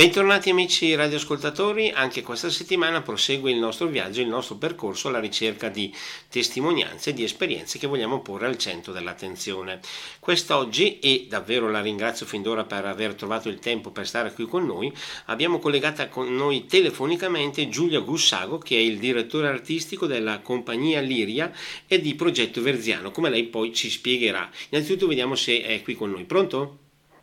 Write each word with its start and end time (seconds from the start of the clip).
Bentornati 0.00 0.48
amici 0.48 0.94
radioascoltatori, 0.94 1.90
anche 1.90 2.22
questa 2.22 2.48
settimana 2.48 3.02
prosegue 3.02 3.50
il 3.50 3.58
nostro 3.58 3.86
viaggio, 3.86 4.22
il 4.22 4.28
nostro 4.28 4.56
percorso 4.56 5.08
alla 5.08 5.20
ricerca 5.20 5.68
di 5.68 5.94
testimonianze, 6.30 7.12
di 7.12 7.22
esperienze 7.22 7.78
che 7.78 7.86
vogliamo 7.86 8.22
porre 8.22 8.46
al 8.46 8.56
centro 8.56 8.94
dell'attenzione. 8.94 9.80
Quest'oggi, 10.18 11.00
e 11.00 11.26
davvero 11.28 11.70
la 11.70 11.82
ringrazio 11.82 12.24
fin 12.24 12.40
d'ora 12.40 12.64
per 12.64 12.86
aver 12.86 13.12
trovato 13.12 13.50
il 13.50 13.58
tempo 13.58 13.90
per 13.90 14.06
stare 14.06 14.32
qui 14.32 14.46
con 14.46 14.64
noi, 14.64 14.90
abbiamo 15.26 15.58
collegata 15.58 16.08
con 16.08 16.34
noi 16.34 16.64
telefonicamente 16.64 17.68
Giulia 17.68 18.00
Gussago, 18.00 18.56
che 18.56 18.76
è 18.76 18.80
il 18.80 18.98
direttore 18.98 19.48
artistico 19.48 20.06
della 20.06 20.38
compagnia 20.38 21.02
Liria 21.02 21.52
e 21.86 22.00
di 22.00 22.14
Progetto 22.14 22.62
Verziano, 22.62 23.10
come 23.10 23.28
lei 23.28 23.44
poi 23.44 23.74
ci 23.74 23.90
spiegherà. 23.90 24.48
Innanzitutto 24.70 25.08
vediamo 25.08 25.34
se 25.34 25.60
è 25.60 25.82
qui 25.82 25.94
con 25.94 26.10
noi. 26.10 26.24
Pronto? 26.24 26.79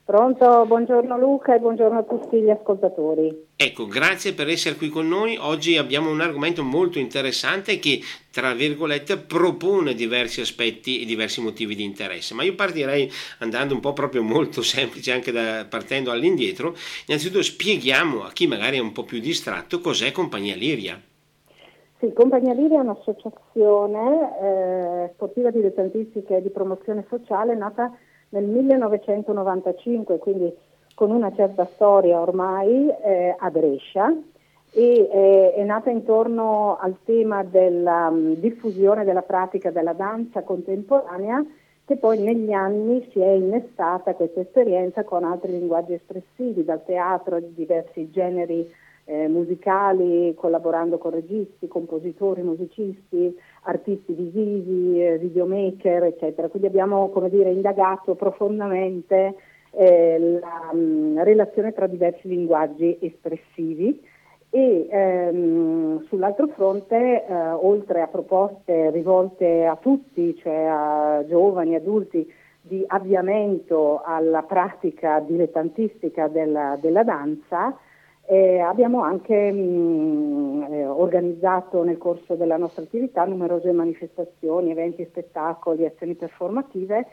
Pronto, 0.08 0.66
buongiorno 0.66 1.18
Luca 1.18 1.54
e 1.54 1.60
buongiorno 1.60 1.98
a 2.00 2.04
tutti 2.04 2.40
gli 2.40 2.50
ascoltatori. 2.50 3.48
Ecco, 3.58 3.88
grazie 3.88 4.34
per 4.34 4.48
essere 4.48 4.78
qui 4.78 4.88
con 4.88 5.06
noi. 5.06 5.36
Oggi 5.38 5.76
abbiamo 5.76 6.10
un 6.10 6.22
argomento 6.22 6.64
molto 6.64 6.98
interessante 6.98 7.78
che, 7.78 8.00
tra 8.32 8.54
virgolette, 8.54 9.18
propone 9.18 9.94
diversi 9.96 10.40
aspetti 10.40 11.02
e 11.02 11.06
diversi 11.06 11.42
motivi 11.42 11.76
di 11.76 11.84
interesse. 11.84 12.34
Ma 12.34 12.44
io 12.44 12.56
partirei 12.56 13.12
andando 13.40 13.74
un 13.74 13.82
po' 13.82 13.92
proprio 13.92 14.24
molto 14.24 14.62
semplice, 14.64 15.12
anche 15.12 15.34
da, 15.34 15.66
partendo 15.70 16.10
all'indietro. 16.10 16.74
Innanzitutto 17.08 17.44
spieghiamo 17.44 18.24
a 18.24 18.32
chi 18.32 18.48
magari 18.48 18.78
è 18.78 18.82
un 18.82 18.94
po' 18.94 19.04
più 19.04 19.20
distratto 19.20 19.82
cos'è 19.82 20.14
Compagnia 20.14 20.56
Liria. 20.56 20.98
Sì, 22.00 22.14
Compagnia 22.14 22.54
Liria 22.54 22.78
è 22.78 22.84
un'associazione 22.84 24.40
eh, 24.40 25.12
sportiva 25.16 25.52
dilettantistica 25.52 26.38
e 26.38 26.42
di 26.42 26.50
promozione 26.50 27.06
sociale 27.10 27.58
nata 27.58 27.92
nel 28.30 28.44
1995, 28.44 30.18
quindi 30.18 30.54
con 30.94 31.12
una 31.12 31.32
certa 31.34 31.66
storia 31.74 32.20
ormai 32.20 32.90
eh, 32.90 33.36
a 33.38 33.50
Brescia 33.52 34.12
e 34.72 35.10
eh, 35.12 35.54
è 35.54 35.64
nata 35.64 35.90
intorno 35.90 36.78
al 36.78 36.98
tema 37.06 37.44
della 37.44 38.08
um, 38.08 38.36
diffusione 38.36 39.04
della 39.04 39.22
pratica 39.22 39.72
della 39.72 39.94
danza 39.94 40.42
contemporanea 40.42 41.44
che 41.86 41.96
poi 41.96 42.20
negli 42.20 42.52
anni 42.52 43.08
si 43.12 43.22
è 43.22 43.30
innestata 43.30 44.14
questa 44.14 44.42
esperienza 44.42 45.04
con 45.06 45.24
altri 45.24 45.54
linguaggi 45.54 45.94
espressivi, 45.94 46.66
dal 46.66 46.84
teatro 46.84 47.40
di 47.40 47.54
diversi 47.54 48.10
generi 48.12 48.70
eh, 49.10 49.30
musicali, 49.30 50.34
collaborando 50.36 50.98
con 50.98 51.12
registi, 51.12 51.68
compositori, 51.70 52.42
musicisti, 52.42 53.34
artisti 53.64 54.14
visivi, 54.14 55.02
eh, 55.02 55.18
videomaker, 55.18 56.04
eccetera. 56.04 56.50
Quindi 56.50 56.68
abbiamo 56.68 57.12
dire, 57.30 57.52
indagato 57.52 58.16
profondamente 58.16 59.36
eh, 59.72 60.40
la 60.42 60.72
mh, 60.74 60.78
mm, 60.78 61.20
relazione 61.20 61.72
tra 61.72 61.88
diversi 61.88 62.28
linguaggi 62.28 62.98
espressivi 63.00 64.04
e 64.50 64.88
ehm, 64.90 66.06
sull'altro 66.08 66.48
fronte, 66.48 67.26
eh, 67.26 67.34
oltre 67.34 68.02
a 68.02 68.08
proposte 68.08 68.92
rivolte 68.92 69.66
a 69.66 69.78
tutti, 69.78 70.36
cioè 70.36 70.66
a 70.66 71.24
giovani, 71.26 71.76
adulti, 71.76 72.30
di 72.60 72.84
avviamento 72.86 74.02
alla 74.04 74.44
pratica 74.44 75.22
dilettantistica 75.22 76.28
della, 76.28 76.78
della 76.82 77.04
danza, 77.04 77.78
eh, 78.30 78.60
abbiamo 78.60 79.04
anche 79.04 79.52
mh, 79.52 79.58
mm, 79.58 80.64
eh, 80.74 80.86
organizzato 80.86 81.84
nel 81.84 81.98
corso 81.98 82.36
della 82.36 82.58
nostra 82.58 82.84
attività 82.84 83.24
numerose 83.24 83.72
manifestazioni, 83.72 84.72
eventi, 84.72 85.06
spettacoli, 85.06 85.86
azioni 85.86 86.16
performative, 86.16 87.08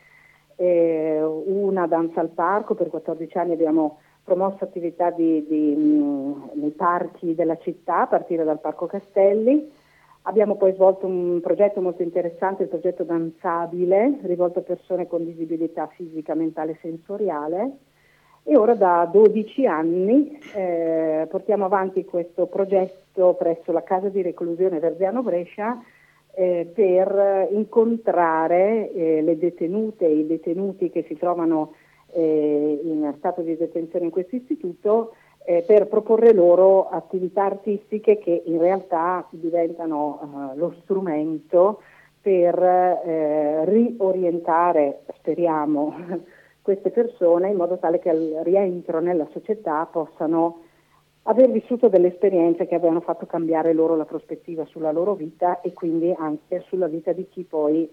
eh, 0.57 1.23
una 1.23 1.87
danza 1.87 2.21
al 2.21 2.31
parco, 2.31 2.75
per 2.75 2.89
14 2.89 3.39
anni 3.39 3.53
abbiamo 3.53 3.99
promosso 4.25 4.65
attività 4.65 5.11
di, 5.11 5.47
di, 5.47 5.77
mh, 5.77 6.03
mm, 6.03 6.43
nei 6.55 6.73
parchi 6.73 7.37
della 7.37 7.59
città 7.59 8.01
a 8.03 8.07
partire 8.09 8.43
dal 8.43 8.61
Parco 8.61 8.87
Castelli, 8.87 9.71
abbiamo 10.23 10.57
poi 10.57 10.73
svolto 10.73 11.07
un 11.07 11.39
progetto 11.41 11.81
molto 11.81 12.03
interessante, 12.03 12.65
il 12.65 12.69
progetto 12.69 13.05
Danzabile, 13.05 14.19
rivolto 14.23 14.59
a 14.59 14.63
persone 14.63 15.07
con 15.07 15.25
disabilità 15.25 15.87
fisica, 15.87 16.35
mentale 16.35 16.73
e 16.73 16.79
sensoriale 16.81 17.77
e 18.47 18.57
ora 18.59 18.75
da 18.75 19.09
12 19.11 19.67
anni 19.67 20.39
eh, 20.55 21.27
portiamo 21.31 21.65
avanti 21.65 22.05
questo 22.05 22.45
progetto 22.45 23.35
presso 23.39 23.73
la 23.73 23.83
casa 23.83 24.11
di 24.11 24.21
reclusione 24.21 24.79
Verziano 24.81 25.23
Brescia 25.23 25.83
eh, 26.35 26.71
per 26.73 27.49
incontrare 27.53 28.93
eh, 28.93 29.23
le 29.23 29.39
detenute 29.39 30.05
e 30.05 30.19
i 30.19 30.27
detenuti 30.27 30.91
che 30.91 31.05
si 31.09 31.17
trovano 31.17 31.73
eh, 32.13 32.81
in 32.85 33.15
stato 33.17 33.41
di 33.41 33.57
detenzione 33.57 34.05
in 34.05 34.11
questo 34.11 34.37
istituto 34.37 35.15
eh, 35.47 35.65
per 35.67 35.87
proporre 35.87 36.35
loro 36.35 36.91
attività 36.91 37.45
artistiche 37.45 38.19
che 38.19 38.43
in 38.45 38.59
realtà 38.59 39.27
diventano 39.31 40.53
eh, 40.53 40.57
lo 40.57 40.75
strumento 40.83 41.81
per 42.21 42.55
riorientare, 43.67 45.01
speriamo, 45.19 45.95
queste 46.65 46.89
persone 46.89 47.51
in 47.51 47.57
modo 47.57 47.77
tale 47.77 47.99
che 47.99 48.09
al 48.09 48.41
rientro 48.43 48.99
nella 48.99 49.29
società 49.33 49.85
possano 49.85 50.63
aver 51.25 51.51
vissuto 51.51 51.89
delle 51.89 52.09
esperienze 52.09 52.67
che 52.67 52.75
abbiano 52.75 53.03
fatto 53.03 53.27
cambiare 53.27 53.75
loro 53.75 53.97
la 53.97 54.07
prospettiva 54.07 54.65
sulla 54.65 54.91
loro 54.91 55.13
vita 55.15 55.61
e 55.61 55.75
quindi 55.75 56.15
anche 56.17 56.65
sulla 56.69 56.87
vita 56.87 57.13
di 57.13 57.29
chi 57.29 57.43
poi 57.43 57.87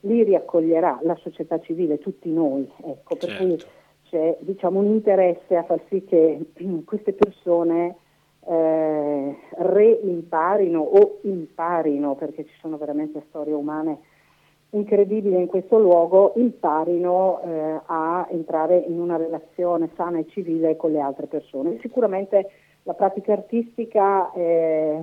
li 0.00 0.22
riaccoglierà, 0.22 1.00
la 1.02 1.16
società 1.16 1.60
civile, 1.60 1.98
tutti 1.98 2.30
noi. 2.30 2.66
Ecco, 2.82 3.14
per 3.16 3.28
certo. 3.28 3.44
cui 3.44 3.62
c'è 4.08 4.38
diciamo, 4.40 4.78
un 4.78 4.86
interesse 4.86 5.56
a 5.56 5.64
far 5.64 5.82
sì 5.90 6.02
che 6.04 6.46
queste 6.86 7.12
persone 7.12 7.96
eh, 8.46 9.36
reimparino 9.58 10.80
o 10.80 11.18
imparino, 11.24 12.14
perché 12.14 12.46
ci 12.46 12.54
sono 12.58 12.78
veramente 12.78 13.22
storie 13.28 13.52
umane 13.52 13.98
incredibile 14.74 15.38
in 15.38 15.46
questo 15.46 15.78
luogo 15.78 16.32
imparino 16.36 17.40
eh, 17.42 17.80
a 17.86 18.26
entrare 18.30 18.78
in 18.78 19.00
una 19.00 19.16
relazione 19.16 19.90
sana 19.96 20.18
e 20.18 20.26
civile 20.28 20.76
con 20.76 20.92
le 20.92 21.00
altre 21.00 21.26
persone. 21.26 21.78
Sicuramente 21.80 22.50
la 22.82 22.94
pratica 22.94 23.32
artistica 23.32 24.32
eh, 24.32 25.00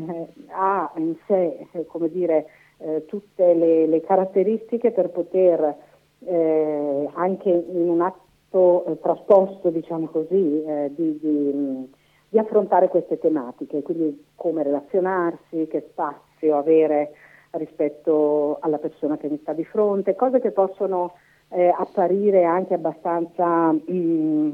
ha 0.50 0.92
in 0.98 1.16
sé 1.26 1.68
eh, 1.72 1.86
dire, 2.09 2.46
eh, 2.78 3.06
tutte 3.06 3.54
le, 3.54 3.88
le, 3.88 4.02
caratteristiche 4.02 4.92
per 4.92 5.09
poter 5.09 5.76
eh, 6.20 7.09
anche 7.14 7.50
in 7.50 7.90
un 7.90 8.02
atto 8.02 8.86
eh, 8.86 9.00
trasposto 9.00 9.70
diciamo 9.70 10.08
così, 10.08 10.64
di, 10.90 11.18
di, 11.20 11.90
di 12.30 12.38
affrontare 12.38 12.90
queste 12.90 13.18
tematiche, 13.18 13.82
quindi 13.82 14.26
come 14.36 14.64
relazionarsi, 14.64 15.68
che 15.68 15.88
spazio 15.90 16.58
avere 16.58 17.14
rispetto 17.52 18.58
alla 18.62 18.78
persona 18.78 19.18
che 19.18 19.28
mi 19.28 19.40
sta 19.42 19.54
di 19.54 19.66
fronte, 19.66 20.16
cose 20.16 20.40
che 20.40 20.52
possono 20.52 21.14
eh, 21.50 21.68
apparire 21.68 22.44
anche 22.46 22.74
abbastanza 22.74 23.72
mh, 23.72 23.84
mm, 23.92 24.52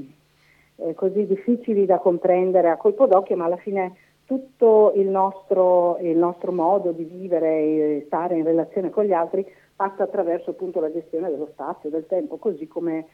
eh, 0.77 0.93
così 0.93 1.25
difficili 1.25 1.85
da 1.85 1.99
comprendere 1.99 2.69
a 2.69 2.77
colpo 2.77 3.05
d'occhio, 3.05 3.35
ma 3.35 3.45
alla 3.45 3.57
fine 3.57 3.95
tutto 4.25 4.91
il 4.95 5.07
nostro, 5.07 5.97
il 6.01 6.17
nostro 6.17 6.51
modo 6.51 6.91
di 6.91 7.03
vivere 7.03 7.47
e 7.47 8.03
stare 8.07 8.37
in 8.37 8.43
relazione 8.43 8.89
con 8.89 9.05
gli 9.05 9.13
altri 9.13 9.45
passa 9.75 10.03
attraverso 10.03 10.49
appunto 10.49 10.79
la 10.79 10.91
gestione 10.91 11.29
dello 11.29 11.47
spazio, 11.51 11.89
del 11.89 12.07
tempo, 12.07 12.37
così 12.37 12.67
come 12.67 13.05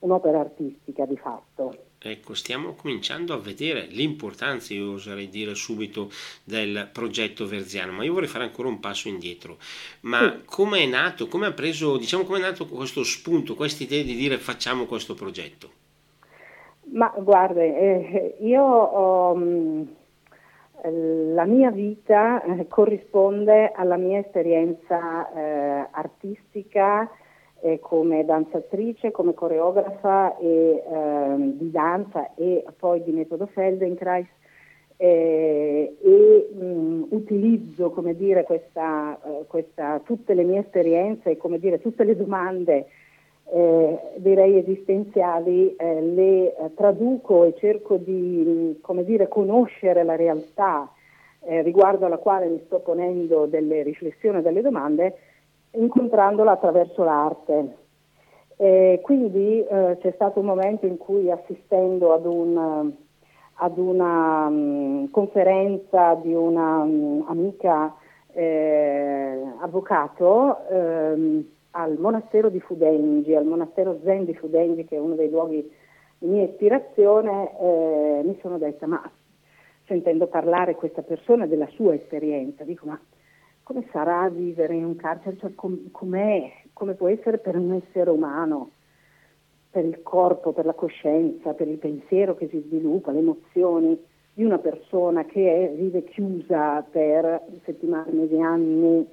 un'opera 0.00 0.40
artistica 0.40 1.06
di 1.06 1.16
fatto. 1.16 1.88
Ecco, 2.02 2.32
stiamo 2.34 2.72
cominciando 2.72 3.34
a 3.34 3.38
vedere 3.38 3.86
l'importanza, 3.90 4.72
io 4.72 4.92
oserei 4.92 5.28
dire 5.28 5.54
subito, 5.54 6.10
del 6.44 6.88
progetto 6.90 7.46
Verziano, 7.46 7.92
ma 7.92 8.04
io 8.04 8.14
vorrei 8.14 8.28
fare 8.28 8.44
ancora 8.44 8.68
un 8.68 8.80
passo 8.80 9.08
indietro. 9.08 9.58
Ma 10.00 10.34
sì. 10.38 10.44
come 10.46 10.78
è 10.78 10.86
nato, 10.86 11.28
come 11.28 11.46
ha 11.46 11.52
preso, 11.52 11.98
diciamo, 11.98 12.24
come 12.24 12.38
è 12.38 12.40
nato 12.42 12.66
questo 12.66 13.04
spunto, 13.04 13.54
questa 13.54 13.82
idea 13.82 14.02
di 14.02 14.14
dire 14.14 14.38
facciamo 14.38 14.86
questo 14.86 15.14
progetto? 15.14 15.70
Ma 16.92 17.12
guarda, 17.18 17.60
eh, 17.62 18.36
io 18.40 19.34
mm, 19.36 19.82
la 21.34 21.44
mia 21.44 21.70
vita 21.70 22.42
eh, 22.42 22.66
corrisponde 22.66 23.72
alla 23.72 23.96
mia 23.96 24.20
esperienza 24.20 25.30
eh, 25.32 25.86
artistica 25.90 27.10
eh, 27.62 27.78
come 27.80 28.24
danzatrice, 28.24 29.10
come 29.10 29.34
coreografa 29.34 30.36
e, 30.38 30.82
eh, 30.86 31.34
di 31.56 31.70
danza 31.70 32.34
e 32.34 32.64
poi 32.78 33.02
di 33.02 33.12
metodo 33.12 33.46
Feldenkrais 33.46 34.26
eh, 34.96 35.96
e 35.98 36.50
mh, 36.52 37.06
utilizzo 37.10 37.90
dire, 38.14 38.44
questa, 38.44 39.18
eh, 39.24 39.44
questa, 39.46 40.00
tutte 40.04 40.34
le 40.34 40.42
mie 40.42 40.60
esperienze 40.60 41.30
e 41.30 41.58
dire, 41.58 41.80
tutte 41.80 42.04
le 42.04 42.16
domande 42.16 42.86
eh, 43.52 43.98
direi 44.16 44.58
esistenziali 44.58 45.74
eh, 45.76 46.02
le 46.02 46.54
traduco 46.76 47.44
e 47.44 47.54
cerco 47.56 47.96
di 47.96 48.78
come 48.82 49.04
dire, 49.04 49.28
conoscere 49.28 50.04
la 50.04 50.16
realtà 50.16 50.92
riguardo 51.42 52.04
alla 52.04 52.18
quale 52.18 52.48
mi 52.48 52.60
sto 52.66 52.80
ponendo 52.80 53.46
delle 53.46 53.82
riflessioni 53.82 54.38
e 54.38 54.42
delle 54.42 54.60
domande 54.60 55.16
incontrandola 55.72 56.52
attraverso 56.52 57.02
l'arte. 57.04 57.76
E 58.56 59.00
quindi 59.02 59.64
eh, 59.64 59.96
c'è 60.00 60.12
stato 60.14 60.40
un 60.40 60.46
momento 60.46 60.86
in 60.86 60.98
cui 60.98 61.30
assistendo 61.30 62.12
ad 62.12 62.26
un, 62.26 62.92
ad 63.54 63.78
una 63.78 64.46
um, 64.46 65.10
conferenza 65.10 66.14
di 66.14 66.34
una 66.34 66.82
um, 66.82 67.24
amica 67.26 67.94
eh, 68.32 69.42
avvocato 69.60 70.68
ehm, 70.68 71.44
al 71.72 71.96
monastero 71.98 72.48
di 72.48 72.60
Fudengi, 72.60 73.34
al 73.34 73.44
monastero 73.44 73.98
Zen 74.04 74.24
di 74.24 74.34
Fudengi, 74.34 74.84
che 74.84 74.96
è 74.96 75.00
uno 75.00 75.14
dei 75.14 75.30
luoghi 75.30 75.70
di 76.18 76.26
mia 76.26 76.44
ispirazione, 76.44 77.58
eh, 77.58 78.20
mi 78.24 78.38
sono 78.42 78.58
detta, 78.58 78.86
ma 78.86 79.00
sentendo 79.86 80.26
parlare 80.26 80.74
questa 80.74 81.02
persona 81.02 81.46
della 81.46 81.66
sua 81.68 81.94
esperienza, 81.94 82.62
dico, 82.64 82.86
ma 82.86 83.00
come 83.70 83.86
sarà 83.92 84.28
vivere 84.28 84.74
in 84.74 84.84
un 84.84 84.96
carcere? 84.96 85.36
Cioè, 85.36 85.54
com- 85.54 85.92
com'è? 85.92 86.50
Come 86.72 86.94
può 86.94 87.06
essere 87.06 87.38
per 87.38 87.56
un 87.56 87.72
essere 87.72 88.10
umano? 88.10 88.70
per 89.70 89.84
il 89.84 90.02
corpo, 90.02 90.50
per 90.50 90.64
la 90.64 90.72
coscienza, 90.72 91.54
per 91.54 91.68
il 91.68 91.78
pensiero 91.78 92.34
che 92.34 92.48
si 92.48 92.60
sviluppa, 92.66 93.12
le 93.12 93.20
emozioni 93.20 93.96
di 94.34 94.42
una 94.42 94.58
persona 94.58 95.24
che 95.24 95.68
è, 95.68 95.72
vive 95.72 96.02
chiusa 96.02 96.82
per 96.90 97.40
settimane, 97.62 98.10
mesi, 98.10 98.34
anni 98.40 99.08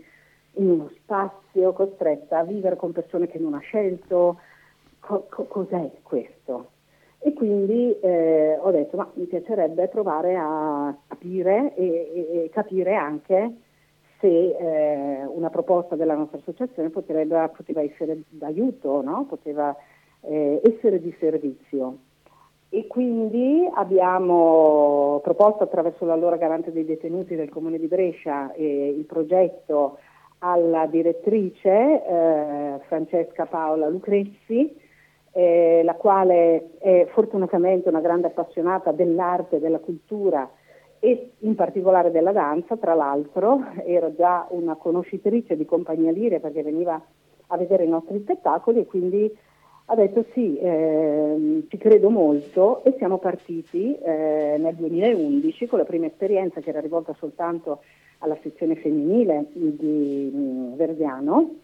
in 0.53 0.67
uno 0.67 0.89
spazio, 0.95 1.73
costretta 1.73 2.39
a 2.39 2.43
vivere 2.43 2.75
con 2.75 2.91
persone 2.91 3.27
che 3.27 3.37
non 3.37 3.53
ha 3.53 3.59
scelto. 3.59 4.39
Co- 4.99 5.27
co- 5.29 5.43
cos'è 5.43 5.91
questo? 6.01 6.71
E 7.19 7.33
quindi 7.33 7.95
eh, 7.99 8.57
ho 8.59 8.71
detto, 8.71 8.97
ma 8.97 9.07
mi 9.13 9.25
piacerebbe 9.25 9.89
provare 9.89 10.35
a 10.35 10.97
capire 11.07 11.75
e, 11.75 11.85
e, 11.85 12.43
e 12.45 12.49
capire 12.49 12.95
anche 12.95 13.53
se 14.19 14.27
eh, 14.27 15.25
una 15.25 15.49
proposta 15.49 15.95
della 15.95 16.15
nostra 16.15 16.39
associazione 16.39 16.89
potrebbe, 16.89 17.51
poteva 17.55 17.81
essere 17.81 18.23
d'aiuto, 18.29 19.01
no? 19.01 19.25
poteva 19.27 19.75
eh, 20.21 20.61
essere 20.63 20.99
di 20.99 21.15
servizio. 21.19 21.97
E 22.69 22.85
quindi 22.87 23.67
abbiamo 23.73 25.21
proposto 25.23 25.63
attraverso 25.63 26.05
l'allora 26.05 26.35
garante 26.35 26.71
dei 26.71 26.83
detenuti 26.83 27.35
del 27.35 27.49
Comune 27.49 27.79
di 27.79 27.87
Brescia 27.87 28.51
eh, 28.53 28.89
il 28.89 29.05
progetto 29.05 29.99
alla 30.39 30.85
direttrice 30.85 31.69
eh, 31.69 32.79
Francesca 32.87 33.45
Paola 33.45 33.87
Lucrezzi, 33.87 34.75
eh, 35.31 35.81
la 35.83 35.95
quale 35.95 36.77
è 36.79 37.07
fortunatamente 37.13 37.87
una 37.89 38.01
grande 38.01 38.27
appassionata 38.27 38.91
dell'arte, 38.91 39.59
della 39.59 39.79
cultura 39.79 40.49
e 40.99 41.31
in 41.39 41.55
particolare 41.55 42.11
della 42.11 42.31
danza, 42.31 42.75
tra 42.77 42.93
l'altro 42.93 43.65
era 43.85 44.13
già 44.13 44.47
una 44.49 44.75
conoscitrice 44.75 45.55
di 45.55 45.65
Compagnia 45.65 46.11
Lire 46.11 46.39
perché 46.39 46.63
veniva 46.63 46.99
a 47.47 47.57
vedere 47.57 47.83
i 47.83 47.89
nostri 47.89 48.19
spettacoli 48.19 48.79
e 48.79 48.85
quindi 48.85 49.31
ha 49.89 49.95
detto 49.95 50.25
sì, 50.33 50.57
eh, 50.57 51.63
ci 51.69 51.77
credo 51.77 52.09
molto 52.09 52.83
e 52.83 52.95
siamo 52.97 53.19
partiti 53.19 53.97
eh, 53.97 54.57
nel 54.59 54.75
2011 54.75 55.65
con 55.67 55.79
la 55.79 55.85
prima 55.85 56.07
esperienza 56.07 56.59
che 56.59 56.69
era 56.69 56.81
rivolta 56.81 57.13
soltanto 57.13 57.81
alla 58.17 58.37
sezione 58.41 58.75
femminile 58.75 59.45
di 59.53 60.29
um, 60.33 60.75
Verdiano 60.75 61.55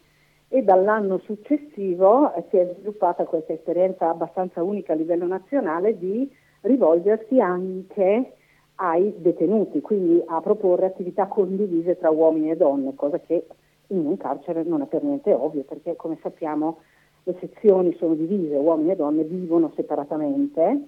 e 0.47 0.61
dall'anno 0.61 1.17
successivo 1.17 2.33
eh, 2.33 2.43
si 2.49 2.57
è 2.57 2.73
sviluppata 2.75 3.25
questa 3.25 3.53
esperienza 3.53 4.09
abbastanza 4.09 4.63
unica 4.63 4.93
a 4.93 4.95
livello 4.95 5.25
nazionale 5.25 5.97
di 5.97 6.31
rivolgersi 6.61 7.41
anche 7.41 8.35
ai 8.75 9.13
detenuti, 9.17 9.81
quindi 9.81 10.21
a 10.25 10.41
proporre 10.41 10.87
attività 10.87 11.27
condivise 11.27 11.97
tra 11.97 12.09
uomini 12.09 12.51
e 12.51 12.57
donne, 12.57 12.95
cosa 12.95 13.19
che 13.19 13.45
in 13.87 14.05
un 14.05 14.17
carcere 14.17 14.63
non 14.63 14.81
è 14.81 14.85
per 14.85 15.03
niente 15.03 15.33
ovvio, 15.33 15.63
perché 15.63 15.95
come 15.95 16.17
sappiamo 16.21 16.79
le 17.23 17.35
sezioni 17.39 17.95
sono 17.97 18.15
divise, 18.15 18.55
uomini 18.55 18.91
e 18.91 18.95
donne 18.95 19.23
vivono 19.23 19.71
separatamente 19.75 20.87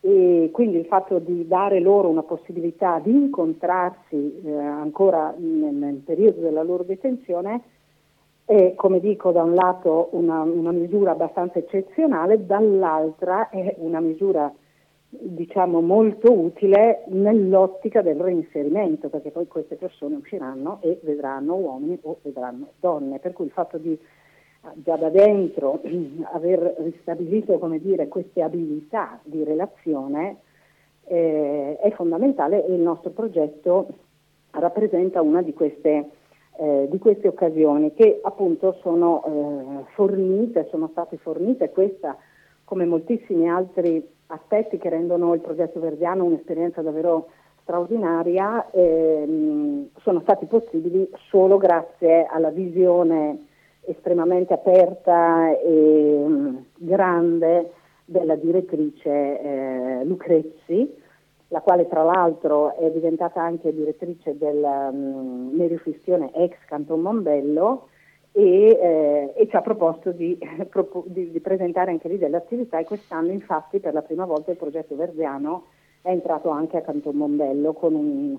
e 0.00 0.50
quindi 0.52 0.78
il 0.78 0.86
fatto 0.86 1.18
di 1.18 1.46
dare 1.46 1.80
loro 1.80 2.08
una 2.08 2.22
possibilità 2.22 3.00
di 3.00 3.10
incontrarsi 3.10 4.40
eh, 4.44 4.52
ancora 4.52 5.34
nel, 5.36 5.74
nel, 5.74 5.96
periodo 5.96 6.40
della 6.40 6.62
loro 6.62 6.84
detenzione 6.84 7.62
è, 8.44 8.74
come 8.76 9.00
dico, 9.00 9.32
da 9.32 9.42
un 9.42 9.54
lato 9.54 10.08
una, 10.12 10.42
una 10.42 10.70
misura 10.70 11.10
abbastanza 11.10 11.58
eccezionale, 11.58 12.46
dall'altra 12.46 13.50
è 13.50 13.74
una 13.78 14.00
misura 14.00 14.50
diciamo 15.10 15.80
molto 15.80 16.30
utile 16.32 17.04
nell'ottica 17.08 18.02
del 18.02 18.20
reinserimento, 18.20 19.08
perché 19.08 19.30
poi 19.30 19.46
queste 19.46 19.76
persone 19.76 20.16
usciranno 20.16 20.78
e 20.82 21.00
vedranno 21.02 21.54
uomini 21.54 21.98
o 22.02 22.18
vedranno 22.22 22.72
donne, 22.78 23.18
per 23.18 23.32
cui 23.32 23.46
il 23.46 23.52
fatto 23.52 23.78
di 23.78 23.98
già 24.74 24.96
da 24.96 25.08
dentro 25.08 25.80
aver 26.32 26.74
ristabilito 26.78 27.58
dire, 27.80 28.08
queste 28.08 28.42
abilità 28.42 29.18
di 29.22 29.44
relazione 29.44 30.38
eh, 31.04 31.78
è 31.80 31.90
fondamentale 31.92 32.66
e 32.66 32.74
il 32.74 32.80
nostro 32.80 33.10
progetto 33.10 33.88
rappresenta 34.50 35.22
una 35.22 35.40
di 35.42 35.54
queste, 35.54 36.10
eh, 36.58 36.86
di 36.90 36.98
queste 36.98 37.28
occasioni 37.28 37.94
che 37.94 38.20
appunto 38.22 38.76
sono 38.82 39.24
eh, 39.24 39.84
fornite, 39.94 40.66
sono 40.70 40.88
state 40.88 41.16
fornite. 41.16 41.70
Questa 41.70 42.16
come 42.64 42.84
moltissimi 42.84 43.48
altri 43.48 44.16
aspetti 44.28 44.78
che 44.78 44.88
rendono 44.88 45.34
il 45.34 45.40
progetto 45.40 45.80
Verdiano 45.80 46.24
un'esperienza 46.24 46.82
davvero 46.82 47.28
straordinaria, 47.62 48.70
ehm, 48.70 49.88
sono 50.00 50.20
stati 50.20 50.46
possibili 50.46 51.08
solo 51.28 51.58
grazie 51.58 52.26
alla 52.26 52.50
visione 52.50 53.46
estremamente 53.82 54.54
aperta 54.54 55.50
e 55.58 56.24
mm, 56.26 56.56
grande 56.76 57.72
della 58.04 58.36
direttrice 58.36 59.10
eh, 59.10 60.04
Lucrezzi, 60.04 60.94
la 61.48 61.60
quale 61.60 61.88
tra 61.88 62.02
l'altro 62.02 62.74
è 62.76 62.90
diventata 62.90 63.42
anche 63.42 63.74
direttrice 63.74 64.36
del 64.36 64.62
um, 64.62 65.50
Merio 65.54 65.78
Fistione 65.78 66.30
ex 66.34 66.56
Canton 66.66 67.00
Mombello 67.00 67.87
e, 68.38 68.78
eh, 68.80 69.32
e 69.34 69.48
ci 69.48 69.56
ha 69.56 69.62
proposto 69.62 70.12
di, 70.12 70.38
di, 71.06 71.30
di, 71.32 71.40
presentare 71.40 71.90
anche 71.90 72.06
lì 72.06 72.18
delle 72.18 72.36
attività 72.36 72.78
e 72.78 72.84
quest'anno 72.84 73.32
infatti 73.32 73.80
per 73.80 73.92
la 73.92 74.02
prima 74.02 74.26
volta 74.26 74.52
il 74.52 74.56
progetto 74.56 74.94
Verziano 74.94 75.64
è 76.02 76.10
entrato 76.10 76.48
anche 76.48 76.76
a 76.76 76.82
Canton 76.82 77.16
Mombello 77.16 77.72
con 77.72 77.96
un, 77.96 78.38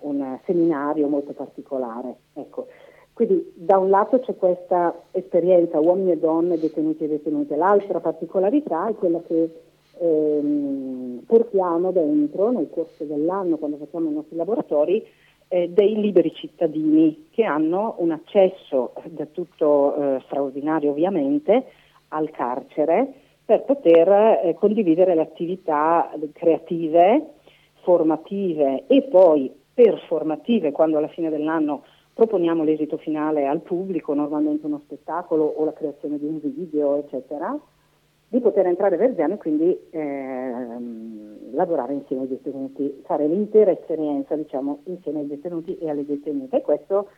un 0.00 0.38
seminario 0.44 1.08
molto 1.08 1.32
particolare. 1.32 2.16
Ecco. 2.34 2.66
Quindi 3.14 3.52
da 3.54 3.78
un 3.78 3.88
lato 3.88 4.20
c'è 4.20 4.36
questa 4.36 4.94
esperienza 5.12 5.80
uomini 5.80 6.12
e 6.12 6.18
donne, 6.18 6.58
detenuti 6.58 7.04
e 7.04 7.08
detenute, 7.08 7.56
l'altra 7.56 8.00
particolarità 8.00 8.88
è 8.88 8.94
quella 8.94 9.22
che 9.26 9.50
ehm, 9.98 11.22
portiamo 11.26 11.90
dentro 11.90 12.50
nel 12.50 12.68
corso 12.70 13.04
dell'anno 13.04 13.56
quando 13.56 13.78
facciamo 13.78 14.10
i 14.10 14.12
nostri 14.12 14.36
laboratori 14.36 15.04
eh, 15.48 15.68
dei 15.70 16.00
liberi 16.00 16.32
cittadini 16.34 17.28
che 17.30 17.44
hanno 17.44 17.96
un 17.98 18.12
accesso 18.12 18.92
del 19.06 19.30
tutto 19.32 19.94
eh, 19.94 20.20
straordinario 20.26 20.90
ovviamente 20.90 21.64
al 22.08 22.30
carcere 22.30 23.12
per 23.44 23.64
poter 23.64 24.08
eh, 24.44 24.54
condividere 24.58 25.14
le 25.14 25.22
attività 25.22 26.10
creative, 26.32 27.34
formative 27.82 28.84
e 28.86 29.02
poi 29.02 29.50
performative 29.72 30.70
quando 30.70 30.98
alla 30.98 31.08
fine 31.08 31.30
dell'anno 31.30 31.84
proponiamo 32.12 32.64
l'esito 32.64 32.96
finale 32.96 33.46
al 33.46 33.60
pubblico, 33.60 34.12
normalmente 34.12 34.66
uno 34.66 34.80
spettacolo 34.84 35.44
o 35.44 35.64
la 35.64 35.72
creazione 35.72 36.18
di 36.18 36.26
un 36.26 36.40
video, 36.42 36.96
eccetera, 36.96 37.56
di 38.28 38.40
poter 38.40 38.66
entrare 38.66 38.96
Verziano 38.96 39.34
e 39.34 39.38
quindi 39.38 39.78
ehm, 39.90 41.54
lavorare 41.54 41.94
insieme 41.94 42.22
ai 42.22 42.28
detenuti, 42.28 43.02
fare 43.04 43.26
l'intera 43.26 43.70
esperienza 43.70 44.36
diciamo, 44.36 44.80
insieme 44.84 45.20
ai 45.20 45.26
detenuti 45.26 45.78
e 45.78 45.88
alle 45.88 46.04
detenute. 46.04 46.58
E 46.58 46.60
questo 46.60 47.08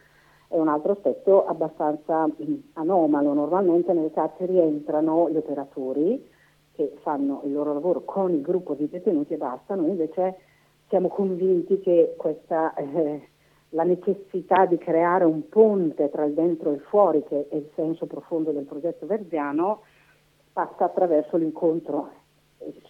è 0.48 0.56
un 0.56 0.68
altro 0.68 0.92
aspetto 0.92 1.46
abbastanza 1.46 2.26
mm, 2.26 2.54
anomalo. 2.74 3.32
Normalmente 3.32 3.92
nelle 3.92 4.12
carceri 4.12 4.58
entrano 4.58 5.28
gli 5.30 5.36
operatori 5.36 6.24
che 6.72 6.94
fanno 7.02 7.42
il 7.44 7.52
loro 7.52 7.72
lavoro 7.72 8.02
con 8.04 8.32
il 8.32 8.40
gruppo 8.40 8.74
di 8.74 8.88
detenuti 8.88 9.34
e 9.34 9.36
basta, 9.36 9.74
noi 9.74 9.90
invece 9.90 10.36
siamo 10.88 11.08
convinti 11.08 11.78
che 11.80 12.14
questa 12.16 12.72
eh, 12.74 13.28
la 13.70 13.84
necessità 13.84 14.66
di 14.66 14.78
creare 14.78 15.24
un 15.24 15.48
ponte 15.48 16.10
tra 16.10 16.24
il 16.24 16.34
dentro 16.34 16.70
e 16.70 16.74
il 16.74 16.80
fuori, 16.80 17.22
che 17.24 17.48
è 17.48 17.56
il 17.56 17.68
senso 17.74 18.06
profondo 18.06 18.50
del 18.50 18.64
progetto 18.64 19.06
verziano, 19.06 19.82
passa 20.52 20.84
attraverso 20.84 21.36
l'incontro. 21.36 22.10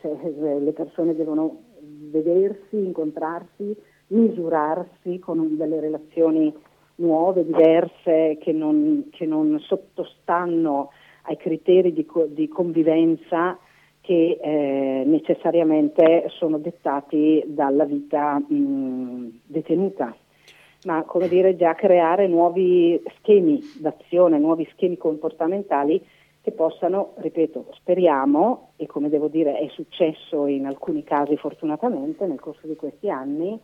Cioè, 0.01 0.31
le 0.59 0.73
persone 0.73 1.15
devono 1.15 1.63
vedersi, 1.81 2.77
incontrarsi, 2.77 3.77
misurarsi 4.09 5.19
con 5.19 5.57
delle 5.57 5.81
relazioni 5.81 6.53
nuove, 6.97 7.45
diverse, 7.45 8.39
che 8.41 8.53
non, 8.53 9.09
che 9.11 9.27
non 9.27 9.59
sottostanno 9.61 10.91
ai 11.23 11.37
criteri 11.37 11.93
di, 11.93 12.07
di 12.29 12.49
convivenza 12.49 13.59
che 14.01 14.39
eh, 14.41 15.03
necessariamente 15.07 16.27
sono 16.31 16.59
dettati 16.59 17.45
dalla 17.47 17.85
vita 17.85 18.39
mh, 18.39 19.41
detenuta 19.47 20.17
ma 20.85 21.03
come 21.03 21.29
dire 21.29 21.57
già 21.57 21.75
creare 21.75 22.27
nuovi 22.27 23.01
schemi 23.19 23.61
d'azione, 23.79 24.39
nuovi 24.39 24.67
schemi 24.73 24.97
comportamentali 24.97 26.03
che 26.43 26.53
possano, 26.53 27.13
ripeto, 27.17 27.67
speriamo, 27.73 28.73
e 28.77 28.87
come 28.87 29.09
devo 29.09 29.29
dire 29.29 29.59
è 29.59 29.69
successo 29.69 30.47
in 30.47 30.67
alcuni 30.67 31.05
casi 31.05 31.37
fortunatamente 31.37 32.27
nel 32.27 32.41
corso 32.41 32.67
di 32.67 32.77
questi 32.77 33.11
anni, 33.11 33.61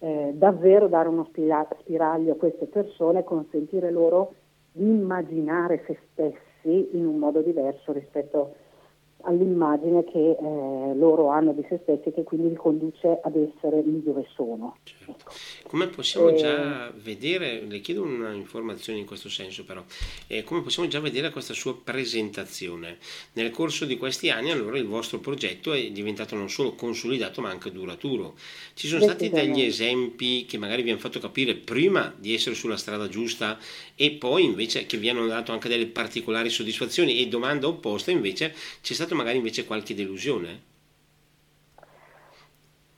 eh, 0.00 0.32
davvero 0.34 0.88
dare 0.88 1.08
uno 1.08 1.28
spiraglio 1.32 2.32
a 2.32 2.36
queste 2.36 2.66
persone 2.66 3.24
consentire 3.24 3.90
loro 3.90 4.34
di 4.72 4.88
immaginare 4.88 5.82
se 5.86 5.98
stessi 6.12 6.96
in 6.96 7.06
un 7.06 7.18
modo 7.18 7.40
diverso 7.40 7.92
rispetto 7.92 8.40
a 8.40 8.67
all'immagine 9.22 10.04
che 10.04 10.30
eh, 10.30 10.94
loro 10.94 11.28
hanno 11.28 11.52
di 11.52 11.64
se 11.68 11.80
stessi 11.82 12.12
che 12.12 12.22
quindi 12.22 12.50
li 12.50 12.54
conduce 12.54 13.18
ad 13.22 13.36
essere 13.36 13.82
lì 13.82 14.02
dove 14.02 14.26
sono. 14.34 14.76
Certo. 14.84 14.98
Ecco. 15.10 15.32
Come 15.68 15.88
possiamo 15.88 16.28
eh, 16.28 16.34
già 16.34 16.92
vedere, 16.94 17.62
le 17.62 17.80
chiedo 17.80 18.02
un'informazione 18.02 18.98
in 18.98 19.06
questo 19.06 19.28
senso 19.28 19.64
però, 19.64 19.82
eh, 20.26 20.44
come 20.44 20.62
possiamo 20.62 20.88
già 20.88 21.00
vedere 21.00 21.30
questa 21.30 21.54
sua 21.54 21.76
presentazione? 21.76 22.98
Nel 23.32 23.50
corso 23.50 23.84
di 23.84 23.96
questi 23.96 24.30
anni 24.30 24.50
allora 24.50 24.78
il 24.78 24.86
vostro 24.86 25.18
progetto 25.18 25.72
è 25.72 25.90
diventato 25.90 26.34
non 26.34 26.48
solo 26.48 26.74
consolidato 26.74 27.40
ma 27.40 27.50
anche 27.50 27.72
duraturo. 27.72 28.34
Ci 28.74 28.86
sono 28.86 29.02
stati 29.02 29.30
degli 29.30 29.62
esempi 29.62 30.44
che 30.46 30.58
magari 30.58 30.82
vi 30.82 30.90
hanno 30.90 30.98
fatto 30.98 31.18
capire 31.18 31.54
prima 31.54 32.14
di 32.16 32.34
essere 32.34 32.54
sulla 32.54 32.76
strada 32.76 33.08
giusta 33.08 33.58
e 33.94 34.12
poi 34.12 34.44
invece 34.44 34.86
che 34.86 34.96
vi 34.96 35.08
hanno 35.08 35.26
dato 35.26 35.52
anche 35.52 35.68
delle 35.68 35.86
particolari 35.86 36.50
soddisfazioni 36.50 37.20
e 37.20 37.28
domanda 37.28 37.66
opposta 37.66 38.10
invece 38.10 38.54
c'è 38.80 38.94
stato 38.94 39.07
magari 39.14 39.36
invece 39.36 39.66
qualche 39.66 39.94
delusione? 39.94 40.66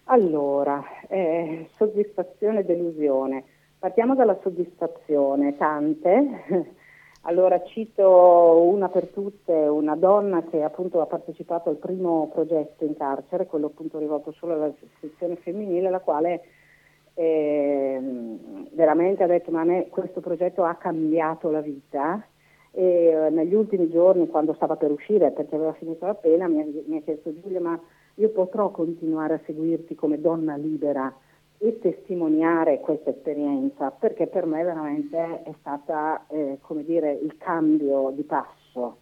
Allora, 0.05 0.83
eh, 1.09 1.69
soddisfazione 1.77 2.61
e 2.61 2.65
delusione. 2.65 3.45
Partiamo 3.79 4.15
dalla 4.15 4.39
soddisfazione, 4.43 5.57
tante. 5.57 6.79
Allora 7.25 7.63
cito 7.65 8.63
una 8.63 8.89
per 8.89 9.09
tutte, 9.09 9.53
una 9.53 9.95
donna 9.95 10.43
che 10.45 10.63
appunto 10.63 11.03
ha 11.03 11.07
partecipato 11.07 11.69
al 11.69 11.77
primo 11.77 12.31
progetto 12.33 12.87
in 12.87 12.97
carcere, 12.97 13.45
quello 13.45 13.67
appunto 13.67 13.99
rivolto 13.99 14.33
solo 14.33 14.55
alla 14.55 14.73
sezione 15.01 15.37
femminile, 15.37 15.91
la 15.91 16.01
quale 16.01 16.41
eh, 17.13 18.01
veramente 18.73 19.23
ha 19.23 19.27
detto 19.27 19.51
ma 19.51 19.61
a 19.61 19.65
me 19.65 19.89
questo 19.89 20.21
progetto 20.21 20.65
ha 20.65 20.77
cambiato 20.77 21.51
la 21.51 21.61
vita 21.61 22.27
e 22.73 22.83
eh, 22.83 23.31
negli 23.31 23.55
ultimi 23.55 23.91
giorni 23.91 24.29
quando 24.29 24.55
stava 24.55 24.77
per 24.77 24.91
uscire 24.91 25.33
perché 25.33 25.57
aveva 25.57 25.73
finito 25.73 26.07
la 26.07 26.15
pena 26.15 26.47
mi 26.47 26.61
ha, 26.61 26.67
mi 26.87 26.97
ha 26.99 27.01
chiesto 27.01 27.33
Giulia 27.41 27.61
ma 27.61 27.81
io 28.15 28.29
potrò 28.31 28.71
continuare 28.71 29.35
a 29.35 29.41
seguirti 29.45 29.95
come 29.95 30.21
donna 30.21 30.57
libera 30.57 31.13
e 31.63 31.79
testimoniare 31.79 32.81
questa 32.81 33.11
esperienza? 33.11 33.91
Perché 33.91 34.27
per 34.29 34.47
me 34.47 34.63
veramente 34.63 35.43
è 35.43 35.53
stata 35.61 36.25
eh, 36.29 36.57
come 36.63 36.85
dire 36.85 37.13
il 37.13 37.37
cambio 37.37 38.11
di 38.15 38.23
passo. 38.23 38.97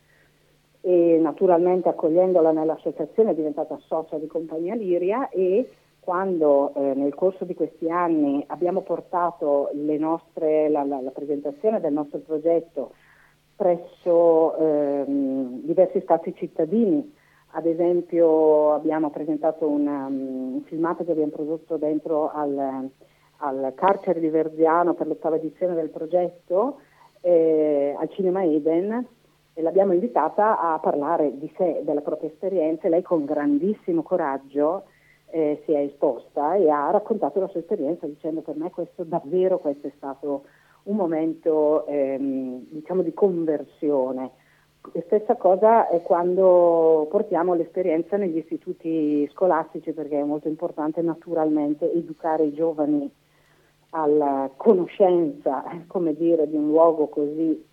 E 0.80 1.18
naturalmente 1.20 1.88
accogliendola 1.88 2.50
nell'associazione 2.50 3.30
è 3.30 3.34
diventata 3.34 3.78
socia 3.87 4.18
di 4.18 4.26
Compagnia 4.26 4.75
Liria 4.75 5.28
e 5.28 5.70
quando 6.00 6.72
eh, 6.75 6.94
nel 6.94 7.14
corso 7.14 7.44
di 7.44 7.54
questi 7.54 7.88
anni 7.90 8.42
abbiamo 8.48 8.80
portato 8.80 9.70
nostre, 9.75 10.68
la, 10.68 10.82
la, 10.82 11.00
la 11.00 11.10
presentazione 11.10 11.80
del 11.80 11.92
nostro 11.92 12.18
progetto 12.18 12.92
presso 13.58 14.56
ehm, 14.56 15.62
diversi 15.64 16.00
stati 16.02 16.32
cittadini. 16.36 17.12
Ad 17.52 17.66
esempio 17.66 18.72
abbiamo 18.72 19.10
presentato 19.10 19.66
una, 19.66 20.06
um, 20.06 20.54
un 20.54 20.62
filmato 20.62 21.04
che 21.04 21.10
abbiamo 21.10 21.32
prodotto 21.32 21.76
dentro 21.76 22.30
al, 22.30 22.88
al 23.38 23.72
carcere 23.74 24.20
di 24.20 24.28
Verziano 24.28 24.94
per 24.94 25.08
l'ottava 25.08 25.36
edizione 25.36 25.74
del 25.74 25.88
progetto 25.88 26.78
eh, 27.20 27.96
al 27.98 28.08
Cinema 28.10 28.44
Eden 28.44 29.04
e 29.54 29.62
l'abbiamo 29.62 29.92
invitata 29.92 30.60
a 30.60 30.78
parlare 30.78 31.36
di 31.36 31.52
sé, 31.56 31.80
della 31.82 32.02
propria 32.02 32.28
esperienza 32.28 32.86
e 32.86 32.90
lei 32.90 33.02
con 33.02 33.24
grandissimo 33.24 34.02
coraggio 34.02 34.84
eh, 35.30 35.60
si 35.64 35.72
è 35.72 35.80
esposta 35.80 36.54
e 36.54 36.70
ha 36.70 36.90
raccontato 36.90 37.40
la 37.40 37.48
sua 37.48 37.58
esperienza 37.58 38.06
dicendo 38.06 38.40
per 38.40 38.56
me 38.56 38.70
questo 38.70 39.02
davvero 39.02 39.58
questo 39.58 39.88
è 39.88 39.92
stato 39.96 40.44
un 40.88 40.97
momento 40.97 41.87
ehm, 41.87 42.66
diciamo 42.71 43.02
di 43.02 43.12
conversione. 43.14 44.30
Stessa 45.04 45.37
cosa 45.37 45.88
è 45.88 46.00
quando 46.02 47.07
portiamo 47.11 47.54
l'esperienza 47.54 48.16
negli 48.16 48.38
istituti 48.38 49.28
scolastici 49.33 49.92
perché 49.92 50.18
è 50.18 50.25
molto 50.25 50.49
importante 50.49 51.02
naturalmente 51.02 51.92
educare 51.92 52.45
i 52.45 52.54
giovani 52.54 53.11
alla 53.90 54.50
conoscenza, 54.57 55.64
come 55.87 56.14
dire, 56.14 56.49
di 56.49 56.57
un 56.57 56.68
luogo 56.68 57.09
così 57.09 57.66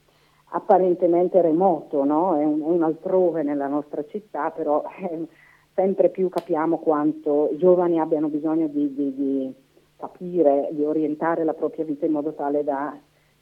apparentemente 0.49 1.41
remoto, 1.41 2.03
no? 2.03 2.37
è, 2.37 2.43
un, 2.43 2.61
è, 2.61 2.65
un, 2.65 2.83
altrove 2.83 3.43
nella 3.43 3.67
nostra 3.67 4.05
città, 4.05 4.51
però 4.51 4.83
eh, 5.01 5.25
sempre 5.73 6.09
più 6.09 6.29
capiamo 6.29 6.77
quanto 6.79 7.49
i 7.51 7.57
giovani 7.57 7.99
abbiano 7.99 8.27
bisogno 8.27 8.67
di, 8.67 8.93
di, 8.93 9.15
di 9.15 9.53
capire, 9.97 10.69
di 10.71 10.83
orientare 10.83 11.43
la 11.43 11.53
propria 11.53 11.83
vita 11.83 12.05
in 12.05 12.13
modo 12.13 12.33
tale 12.33 12.63
da 12.63 12.95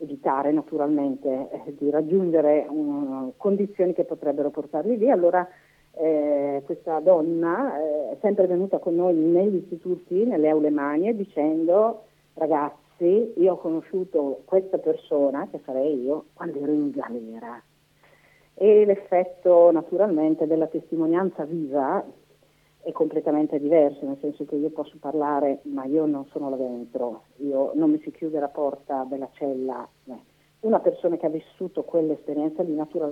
evitare 0.03 0.51
naturalmente 0.51 1.49
eh, 1.49 1.75
di 1.77 1.89
raggiungere 1.89 2.65
um, 2.69 3.31
condizioni 3.37 3.93
che 3.93 4.03
potrebbero 4.03 4.49
portarli 4.49 4.97
lì. 4.97 5.09
Allora 5.09 5.47
eh, 5.95 6.61
questa 6.65 6.99
donna 6.99 7.77
eh, 7.77 8.11
è 8.11 8.17
sempre 8.21 8.47
venuta 8.47 8.79
con 8.79 8.95
noi 8.95 9.15
negli 9.15 9.55
istituti, 9.55 10.25
nelle 10.25 10.49
aule 10.49 10.69
manie, 10.69 11.15
dicendo 11.15 12.03
ragazzi, 12.35 13.33
io 13.37 13.53
ho 13.53 13.57
conosciuto 13.57 14.41
questa 14.45 14.77
persona, 14.77 15.47
che 15.49 15.59
sarei 15.65 16.03
io, 16.03 16.25
quando 16.33 16.59
ero 16.59 16.71
in 16.71 16.89
galera. 16.91 17.61
E 18.55 18.85
l'effetto 18.85 19.71
naturalmente 19.71 20.45
della 20.45 20.67
testimonianza 20.67 21.43
viva 21.43 22.03
è 22.83 22.91
completamente 22.91 23.59
diverso, 23.59 24.05
nel 24.05 24.17
senso 24.19 24.45
che 24.45 24.55
io 24.55 24.69
posso 24.69 24.97
parlare, 24.99 25.59
ma 25.63 25.85
io 25.85 26.05
non 26.05 26.25
sono 26.27 26.49
là 26.49 26.57
dentro, 26.57 27.23
io 27.37 27.71
non 27.75 27.89
mi 27.89 27.99
si 28.03 28.11
chiude 28.11 28.39
la 28.39 28.49
porta 28.49 29.05
della 29.09 29.29
cella. 29.33 29.87
Una 30.59 30.79
persona 30.79 31.17
che 31.17 31.25
ha 31.25 31.29
vissuto 31.29 31.83
quell'esperienza 31.83 32.61
di 32.63 32.73
natura 32.73 33.11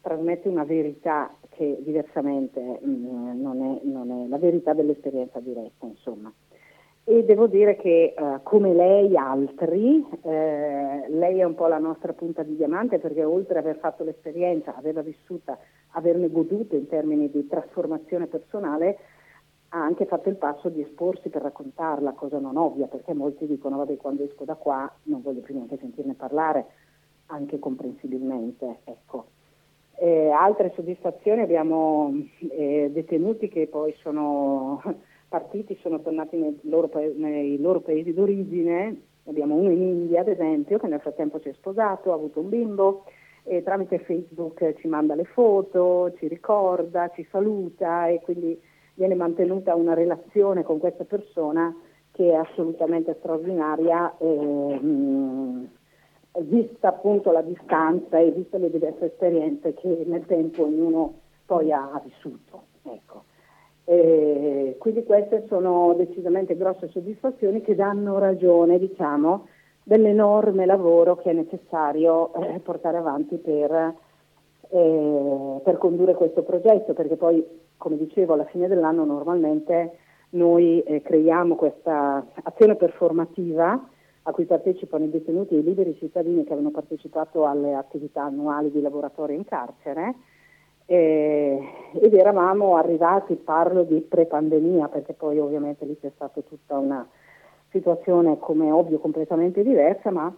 trasmette 0.00 0.48
una 0.48 0.64
verità 0.64 1.34
che 1.48 1.78
diversamente 1.80 2.60
mh, 2.60 2.88
mm, 2.88 3.40
non, 3.40 3.60
è, 3.60 3.80
non, 3.82 4.10
è, 4.10 4.28
la 4.28 4.38
verità 4.38 4.72
dell'esperienza 4.72 5.40
diretta, 5.40 5.86
insomma. 5.86 6.32
E 7.08 7.22
devo 7.22 7.46
dire 7.46 7.76
che 7.76 8.14
eh, 8.18 8.40
come 8.42 8.74
lei 8.74 9.16
altri, 9.16 10.04
eh, 10.22 11.04
lei 11.08 11.38
è 11.38 11.44
un 11.44 11.54
po' 11.54 11.68
la 11.68 11.78
nostra 11.78 12.12
punta 12.12 12.42
di 12.42 12.56
diamante 12.56 12.98
perché 12.98 13.22
oltre 13.22 13.60
ad 13.60 13.64
aver 13.64 13.78
fatto 13.78 14.02
l'esperienza, 14.02 14.74
aveva 14.74 15.02
vissuta 15.02 15.56
averne 15.90 16.28
goduto 16.28 16.74
in 16.74 16.88
termini 16.88 17.30
di 17.30 17.46
trasformazione 17.46 18.26
personale, 18.26 18.98
ha 19.68 19.78
anche 19.78 20.04
fatto 20.06 20.30
il 20.30 20.34
passo 20.34 20.68
di 20.68 20.80
esporsi 20.80 21.28
per 21.28 21.42
raccontarla, 21.42 22.10
cosa 22.10 22.40
non 22.40 22.56
ovvia, 22.56 22.88
perché 22.88 23.14
molti 23.14 23.46
dicono, 23.46 23.76
vabbè, 23.76 23.96
quando 23.98 24.24
esco 24.24 24.44
da 24.44 24.56
qua 24.56 24.92
non 25.04 25.22
voglio 25.22 25.42
più 25.42 25.54
neanche 25.54 25.78
sentirne 25.78 26.14
parlare, 26.14 26.66
anche 27.26 27.60
comprensibilmente. 27.60 28.78
Ecco. 28.82 29.26
Eh, 29.98 30.30
altre 30.30 30.72
soddisfazioni 30.74 31.42
abbiamo 31.42 32.12
eh, 32.50 32.90
detenuti 32.92 33.48
che 33.48 33.68
poi 33.68 33.94
sono 34.00 34.82
partiti, 35.28 35.76
sono 35.80 36.00
tornati 36.00 36.36
nei 36.36 36.58
loro, 36.62 36.90
nei 37.14 37.58
loro 37.60 37.80
paesi 37.80 38.12
d'origine, 38.12 39.00
abbiamo 39.24 39.54
uno 39.54 39.70
in 39.70 39.82
India 39.82 40.20
ad 40.20 40.28
esempio 40.28 40.78
che 40.78 40.86
nel 40.86 41.00
frattempo 41.00 41.38
si 41.40 41.48
è 41.48 41.52
sposato, 41.52 42.12
ha 42.12 42.14
avuto 42.14 42.40
un 42.40 42.48
bimbo, 42.48 43.04
e 43.48 43.62
tramite 43.62 44.00
Facebook 44.00 44.74
ci 44.78 44.88
manda 44.88 45.14
le 45.14 45.24
foto, 45.24 46.12
ci 46.18 46.26
ricorda, 46.26 47.10
ci 47.14 47.24
saluta 47.30 48.08
e 48.08 48.20
quindi 48.20 48.60
viene 48.94 49.14
mantenuta 49.14 49.76
una 49.76 49.94
relazione 49.94 50.64
con 50.64 50.78
questa 50.78 51.04
persona 51.04 51.74
che 52.10 52.30
è 52.30 52.34
assolutamente 52.34 53.14
straordinaria, 53.18 54.16
eh, 54.18 54.80
vista 56.40 56.88
appunto 56.88 57.30
la 57.30 57.42
distanza 57.42 58.18
e 58.18 58.32
viste 58.32 58.58
le 58.58 58.70
diverse 58.70 59.06
esperienze 59.06 59.74
che 59.74 60.02
nel 60.06 60.26
tempo 60.26 60.64
ognuno 60.64 61.20
poi 61.44 61.70
ha, 61.70 61.92
ha 61.92 62.00
vissuto. 62.02 62.64
Ecco. 62.82 63.25
E 63.88 64.74
quindi 64.80 65.04
queste 65.04 65.44
sono 65.46 65.94
decisamente 65.96 66.56
grosse 66.56 66.88
soddisfazioni 66.88 67.62
che 67.62 67.76
danno 67.76 68.18
ragione, 68.18 68.80
diciamo, 68.80 69.46
dell'enorme 69.84 70.66
lavoro 70.66 71.14
che 71.14 71.30
è 71.30 71.32
necessario 71.32 72.34
eh, 72.34 72.58
portare 72.58 72.96
avanti 72.96 73.36
per, 73.36 73.94
eh, 74.70 75.60
per, 75.62 75.78
condurre 75.78 76.14
questo 76.14 76.42
progetto, 76.42 76.94
perché 76.94 77.14
poi, 77.14 77.46
come 77.76 77.96
dicevo, 77.96 78.32
alla 78.32 78.46
fine 78.46 78.66
dell'anno 78.66 79.04
normalmente 79.04 79.98
noi 80.30 80.82
eh, 80.82 81.00
creiamo 81.02 81.54
questa 81.54 82.26
azione 82.42 82.74
performativa 82.74 83.88
a 84.22 84.32
cui 84.32 84.46
partecipano 84.46 85.04
i 85.04 85.10
detenuti 85.10 85.54
e 85.54 85.58
i 85.58 85.62
liberi 85.62 85.96
cittadini 85.96 86.42
che 86.42 86.54
avevano 86.54 86.72
partecipato 86.72 87.46
alle 87.46 87.74
attività 87.74 88.24
annuali 88.24 88.72
di 88.72 88.80
laboratorio 88.80 89.36
in 89.36 89.44
carcere 89.44 90.14
eh, 90.86 91.68
ed 92.00 92.14
eravamo 92.14 92.76
arrivati, 92.76 93.34
parlo 93.34 93.82
di 93.82 94.00
pre-pandemia, 94.00 94.88
perché 94.88 95.12
poi 95.12 95.38
ovviamente 95.38 95.84
lì 95.84 95.98
c'è 95.98 96.10
stata 96.14 96.40
tutta 96.40 96.78
una 96.78 97.06
situazione 97.70 98.38
come 98.38 98.70
ovvio 98.70 98.98
completamente 98.98 99.62
diversa, 99.62 100.10
ma 100.10 100.34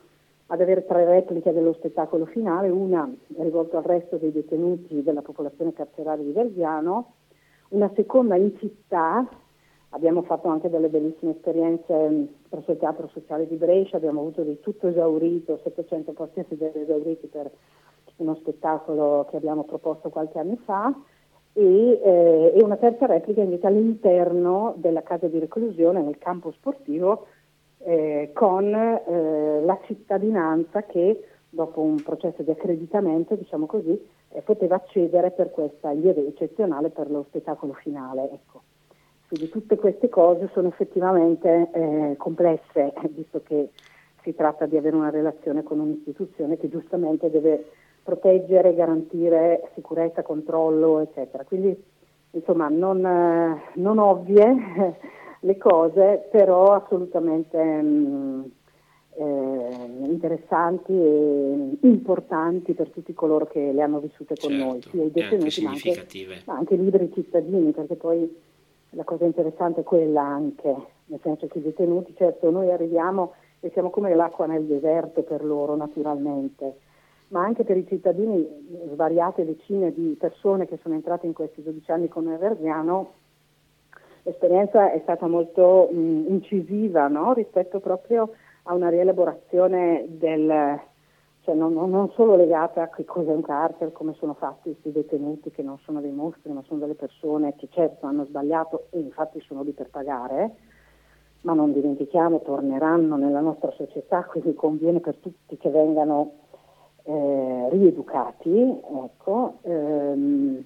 ad 0.51 0.61
avere 0.61 0.87
tre 0.87 1.05
repliche 1.05 1.53
dello 1.53 1.75
spettacolo 1.75 2.25
finale, 2.25 2.71
una 2.71 3.09
rivolta 3.37 3.79
al 3.79 3.85
resto 3.85 4.17
dei 4.17 4.33
detenuti 4.33 5.03
della 5.03 5.21
popolazione 5.21 5.75
carceraria 5.75 6.25
di 6.25 6.33
Verziano, 6.33 7.13
una 7.69 7.91
seconda 7.95 8.35
in 8.35 8.57
città, 8.57 9.29
abbiamo 9.91 10.23
fatto 10.23 10.49
anche 10.49 10.71
delle 10.71 10.89
bellissime 10.89 11.33
esperienze 11.33 12.09
mm, 12.09 12.25
presso 12.49 12.71
il 12.71 12.79
Teatro 12.79 13.09
Sociale 13.09 13.47
di 13.47 13.57
Brescia, 13.57 13.99
abbiamo 13.99 14.21
avuto 14.21 14.43
di 14.43 14.59
tutto 14.61 14.89
esaurito, 14.89 15.61
700 15.63 16.13
posti 16.13 16.47
esauriti 16.49 17.27
per 17.27 17.51
uno 18.19 18.37
spettacolo 18.37 19.27
che 19.31 19.37
abbiamo 19.37 19.65
proposto 19.65 20.09
qualche 20.11 20.39
anno 20.39 20.57
fa 20.65 20.95
e, 21.53 22.01
eh, 22.03 22.53
e 22.55 22.63
una 22.63 22.77
terza 22.77 23.07
replica 23.07 23.41
invece 23.41 23.67
all'interno 23.67 24.75
della 24.77 25.03
casa 25.03 25.27
di 25.27 25.39
reclusione 25.39 26.01
nel 26.03 26.19
campo 26.19 26.53
sportivo 26.53 27.27
eh, 27.79 28.31
con 28.35 28.73
eh, 28.75 29.63
la 29.65 29.79
cittadinanza 29.87 30.83
che 30.83 31.25
dopo 31.51 31.81
un 31.81 32.03
processo 32.03 32.43
di 32.43 32.51
accreditamento, 32.51 33.35
diciamo 33.35 33.67
così, 33.67 33.99
eh, 34.31 34.43
poteva 34.43 34.77
accedere 34.77 35.31
per 35.31 35.51
questa 35.51 35.91
lieve 35.93 36.27
eccezionale 36.27 36.91
per 36.91 37.11
lo 37.11 37.25
spettacolo 37.29 37.73
finale. 37.73 38.31
Ecco. 38.31 38.63
Quindi 39.29 39.49
tutte 39.49 39.77
queste 39.77 40.09
cose 40.09 40.49
sono 40.53 40.69
effettivamente 40.69 41.71
eh, 41.73 42.15
complesse, 42.17 42.93
visto 43.11 43.43
che 43.43 43.71
si 44.23 44.35
tratta 44.35 44.67
di 44.67 44.77
avere 44.77 44.97
una 44.97 45.11
relazione 45.11 45.63
con 45.63 45.81
un'istituzione 45.81 46.57
che 46.57 46.69
giustamente 46.69 47.31
deve 47.31 47.71
proteggere, 48.09 48.75
garantire 48.75 49.69
sicurezza, 49.75 50.23
controllo, 50.23 51.01
eccetera. 51.01 51.45
Quindi 51.45 51.77
insomma 52.31 52.69
non, 52.69 53.05
eh, 53.05 53.63
non 53.75 53.99
ovvie 53.99 54.97
le 55.41 55.57
cose, 55.59 56.27
però 56.31 56.73
assolutamente 56.73 57.63
mh, 57.63 57.87
mm, 57.87 58.43
eh, 59.17 60.07
interessanti 60.07 60.93
e 60.93 61.77
importanti 61.83 62.73
per 62.73 62.89
tutti 62.89 63.13
coloro 63.13 63.47
che 63.47 63.73
le 63.73 63.83
hanno 63.83 64.01
vissute 64.01 64.37
con 64.41 64.51
certo, 64.51 64.65
noi, 64.65 64.83
sia 64.83 65.05
i 65.05 65.11
detenuti 65.11 65.63
ma 65.63 65.71
anche, 65.71 66.07
ma 66.47 66.55
anche 66.55 66.75
i 66.75 66.83
liberi 66.83 67.13
cittadini, 67.13 67.73
perché 67.73 67.97
poi 67.97 68.37
la 68.93 69.05
cosa 69.05 69.27
interessante 69.27 69.81
è 69.81 69.85
quella 69.85 70.23
anche, 70.23 70.75
nel 71.07 71.21
senso 71.23 71.47
che 71.47 71.59
i 71.59 71.63
detenuti, 71.63 72.15
certo 72.17 72.51
noi 72.51 72.71
arriviamo 72.71 73.35
e 73.61 73.69
siamo 73.73 73.91
come 73.91 74.15
l'acqua 74.15 74.47
nel 74.47 74.65
deserto 74.65 75.23
per 75.23 75.45
loro 75.45 75.77
naturalmente, 75.77 76.77
ma 77.29 77.43
anche 77.43 77.65
per 77.65 77.77
i 77.77 77.87
cittadini, 77.87 78.47
svariate 78.93 79.45
decine 79.45 79.93
di 79.93 80.17
persone 80.19 80.67
che 80.67 80.79
sono 80.83 80.95
entrate 80.95 81.27
in 81.27 81.35
questi 81.35 81.63
12 81.63 81.91
anni 81.91 82.09
con 82.09 82.25
Verziano, 82.39 83.13
l'esperienza 84.23 84.91
è 84.93 85.01
stata 85.03 85.27
molto 85.27 85.89
mh, 85.91 86.25
incisiva 86.29 87.09
no? 87.09 87.33
rispetto 87.35 87.81
proprio 87.81 88.33
a 88.65 88.75
una 88.75 88.89
rielaborazione 88.89 90.05
del, 90.09 90.81
cioè 91.43 91.55
non, 91.55 91.73
non, 91.73 92.11
solo 92.13 92.37
legata 92.37 92.83
a 92.83 92.89
che 92.89 93.05
cos'è 93.05 93.33
un 93.33 93.43
carcere, 93.43 93.93
come 93.93 94.15
sono 94.15 94.35
fatti 94.35 94.71
questi 94.71 94.93
detenuti 94.93 95.51
che 95.51 95.63
non 95.63 95.79
sono 95.79 96.01
dei 96.01 96.13
mostri, 96.13 96.53
ma 96.53 96.63
sono 96.67 96.81
delle 96.81 96.95
persone 96.95 97.57
che 97.57 97.69
certo 97.71 98.07
hanno 98.07 98.25
sbagliato 98.25 98.87
e 98.91 99.01
infatti 99.01 99.41
sono 99.41 99.63
lì 99.63 99.73
per 99.73 99.89
pagare, 99.89 100.57
ma 101.43 101.55
non 101.55 101.73
dimentichiamo, 101.73 102.41
torneranno 102.41 103.17
nella 103.17 103.41
nostra 103.41 103.71
società, 103.73 104.25
quindi 104.25 104.55
conviene 104.55 105.01
per 105.01 105.17
tutti 105.17 105.57
che 105.57 105.71
vengano 105.71 106.33
eh, 107.09 107.69
rieducati. 107.71 108.81
Ecco, 109.05 109.55
ehm, 109.63 110.63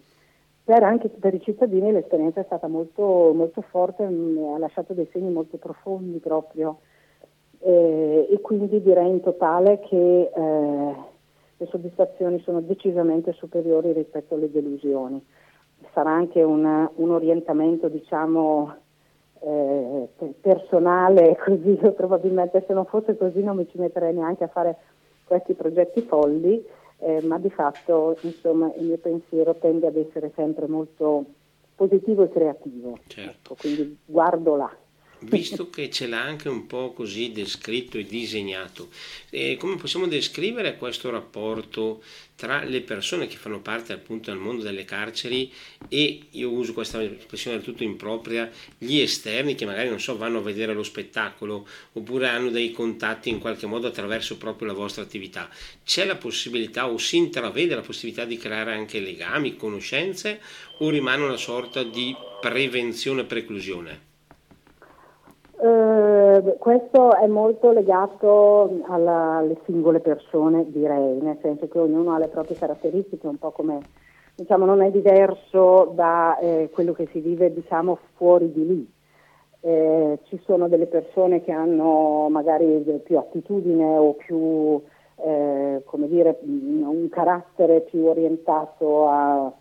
per 0.64 0.82
anche 0.82 1.08
per 1.08 1.34
i 1.34 1.40
cittadini 1.40 1.92
l'esperienza 1.92 2.40
è 2.40 2.44
stata 2.44 2.66
molto, 2.66 3.32
molto 3.32 3.60
forte, 3.62 4.04
mh, 4.04 4.54
ha 4.54 4.58
lasciato 4.58 4.92
dei 4.92 5.08
segni 5.12 5.30
molto 5.30 5.56
profondi 5.56 6.18
proprio 6.18 6.78
eh, 7.60 8.26
e 8.28 8.40
quindi 8.40 8.82
direi 8.82 9.08
in 9.08 9.20
totale 9.20 9.78
che 9.80 10.30
eh, 10.34 10.94
le 11.56 11.66
soddisfazioni 11.66 12.40
sono 12.40 12.60
decisamente 12.60 13.32
superiori 13.32 13.92
rispetto 13.92 14.34
alle 14.34 14.50
delusioni. 14.50 15.24
Sarà 15.92 16.10
anche 16.10 16.42
una, 16.42 16.90
un 16.96 17.10
orientamento 17.10 17.88
diciamo 17.88 18.74
eh, 19.40 20.08
personale, 20.40 21.36
così 21.44 21.78
probabilmente 21.94 22.64
se 22.66 22.72
non 22.72 22.84
fosse 22.86 23.16
così 23.16 23.42
non 23.42 23.56
mi 23.56 23.68
ci 23.68 23.78
metterei 23.78 24.12
neanche 24.12 24.44
a 24.44 24.48
fare 24.48 24.76
questi 25.24 25.54
progetti 25.54 26.02
folli, 26.02 26.64
eh, 26.98 27.22
ma 27.22 27.38
di 27.38 27.50
fatto 27.50 28.16
insomma, 28.22 28.72
il 28.76 28.84
mio 28.84 28.98
pensiero 28.98 29.54
tende 29.56 29.86
ad 29.86 29.96
essere 29.96 30.32
sempre 30.34 30.66
molto 30.66 31.24
positivo 31.74 32.24
e 32.24 32.28
creativo. 32.28 32.98
Certo. 33.06 33.30
Ecco, 33.30 33.56
quindi 33.58 33.98
guardo 34.04 34.56
là 34.56 34.76
visto 35.22 35.70
che 35.70 35.90
ce 35.90 36.06
l'ha 36.06 36.22
anche 36.22 36.48
un 36.48 36.66
po' 36.66 36.92
così 36.92 37.32
descritto 37.32 37.98
e 37.98 38.04
disegnato, 38.04 38.88
eh, 39.30 39.56
come 39.58 39.76
possiamo 39.76 40.06
descrivere 40.06 40.76
questo 40.76 41.10
rapporto 41.10 42.02
tra 42.34 42.64
le 42.64 42.80
persone 42.80 43.28
che 43.28 43.36
fanno 43.36 43.60
parte 43.60 43.92
appunto 43.92 44.30
del 44.30 44.40
mondo 44.40 44.64
delle 44.64 44.84
carceri 44.84 45.52
e, 45.88 46.22
io 46.30 46.50
uso 46.50 46.72
questa 46.72 47.02
espressione 47.02 47.56
del 47.56 47.64
tutto 47.64 47.84
impropria, 47.84 48.50
gli 48.78 48.98
esterni 48.98 49.54
che 49.54 49.64
magari 49.64 49.88
non 49.88 50.00
so 50.00 50.16
vanno 50.16 50.38
a 50.38 50.42
vedere 50.42 50.74
lo 50.74 50.82
spettacolo 50.82 51.66
oppure 51.92 52.28
hanno 52.28 52.50
dei 52.50 52.72
contatti 52.72 53.28
in 53.28 53.38
qualche 53.38 53.66
modo 53.66 53.86
attraverso 53.86 54.38
proprio 54.38 54.66
la 54.66 54.74
vostra 54.74 55.02
attività. 55.02 55.48
C'è 55.84 56.04
la 56.04 56.16
possibilità 56.16 56.88
o 56.88 56.98
si 56.98 57.16
intravede 57.16 57.76
la 57.76 57.82
possibilità 57.82 58.24
di 58.24 58.36
creare 58.36 58.72
anche 58.72 58.98
legami, 58.98 59.54
conoscenze 59.54 60.40
o 60.78 60.90
rimane 60.90 61.22
una 61.22 61.36
sorta 61.36 61.84
di 61.84 62.12
prevenzione 62.40 63.20
e 63.20 63.24
preclusione? 63.24 64.11
Eh, 65.64 66.56
questo 66.58 67.14
è 67.14 67.28
molto 67.28 67.70
legato 67.70 68.80
alla, 68.88 69.36
alle 69.36 69.56
singole 69.64 70.00
persone, 70.00 70.68
direi, 70.68 71.20
nel 71.20 71.38
senso 71.40 71.68
che 71.68 71.78
ognuno 71.78 72.12
ha 72.12 72.18
le 72.18 72.26
proprie 72.26 72.56
caratteristiche, 72.56 73.28
un 73.28 73.38
po' 73.38 73.52
come 73.52 73.78
diciamo, 74.34 74.64
non 74.64 74.82
è 74.82 74.90
diverso 74.90 75.92
da 75.94 76.36
eh, 76.38 76.68
quello 76.72 76.92
che 76.92 77.06
si 77.12 77.20
vive 77.20 77.52
diciamo, 77.52 77.96
fuori 78.16 78.50
di 78.50 78.66
lì. 78.66 78.92
Eh, 79.60 80.18
ci 80.24 80.40
sono 80.44 80.66
delle 80.66 80.86
persone 80.86 81.42
che 81.42 81.52
hanno 81.52 82.28
magari 82.28 82.82
più 83.04 83.18
attitudine 83.18 83.84
o 83.84 84.14
più, 84.14 84.82
eh, 85.24 85.80
come 85.84 86.08
dire, 86.08 86.40
un 86.42 87.08
carattere 87.08 87.82
più 87.82 88.06
orientato 88.06 89.06
a 89.06 89.52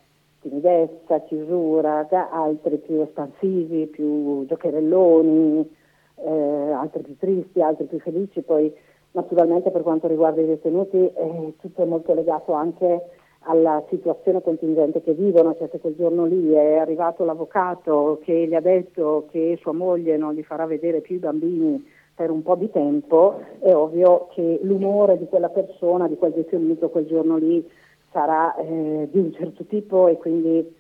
timidezza, 0.41 1.19
chiusura, 1.19 2.07
altri 2.09 2.77
più 2.77 3.01
espansivi, 3.01 3.85
più 3.85 4.47
giocherelloni, 4.47 5.77
eh, 6.23 6.71
altri 6.71 7.03
più 7.03 7.17
tristi, 7.17 7.61
altri 7.61 7.85
più 7.85 7.99
felici, 7.99 8.41
poi 8.41 8.73
naturalmente 9.11 9.71
per 9.71 9.81
quanto 9.81 10.07
riguarda 10.07 10.41
i 10.41 10.45
detenuti 10.45 10.97
eh, 10.97 11.53
tutto 11.59 11.81
è 11.81 11.85
molto 11.85 12.13
legato 12.13 12.53
anche 12.53 13.01
alla 13.45 13.83
situazione 13.89 14.41
contingente 14.41 15.01
che 15.01 15.13
vivono, 15.13 15.55
cioè 15.55 15.67
se 15.71 15.79
quel 15.79 15.95
giorno 15.95 16.25
lì 16.25 16.51
è 16.51 16.77
arrivato 16.77 17.25
l'avvocato 17.25 18.19
che 18.23 18.47
gli 18.47 18.53
ha 18.53 18.61
detto 18.61 19.27
che 19.31 19.57
sua 19.59 19.73
moglie 19.73 20.15
non 20.17 20.33
gli 20.33 20.43
farà 20.43 20.65
vedere 20.65 21.01
più 21.01 21.15
i 21.15 21.19
bambini 21.19 21.83
per 22.13 22.29
un 22.29 22.43
po' 22.43 22.55
di 22.55 22.69
tempo, 22.69 23.39
è 23.59 23.73
ovvio 23.73 24.27
che 24.31 24.59
l'umore 24.61 25.17
di 25.17 25.25
quella 25.25 25.49
persona, 25.49 26.07
di 26.07 26.17
quel 26.17 26.33
detenuto 26.33 26.89
quel 26.89 27.07
giorno 27.07 27.37
lì 27.37 27.67
sarà 28.11 28.53
eh, 28.57 29.07
di 29.09 29.17
un 29.17 29.33
certo 29.33 29.63
tipo 29.65 30.07
e 30.07 30.17
quindi 30.17 30.75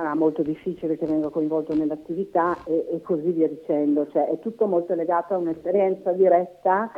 sarà 0.00 0.14
molto 0.14 0.40
difficile 0.42 0.96
che 0.96 1.04
venga 1.04 1.28
coinvolto 1.28 1.74
nell'attività 1.74 2.56
e, 2.64 2.86
e 2.90 3.02
così 3.02 3.30
via 3.32 3.48
dicendo, 3.48 4.08
cioè 4.10 4.28
è 4.28 4.38
tutto 4.38 4.66
molto 4.66 4.94
legato 4.94 5.34
a 5.34 5.36
un'esperienza 5.36 6.10
diretta 6.12 6.90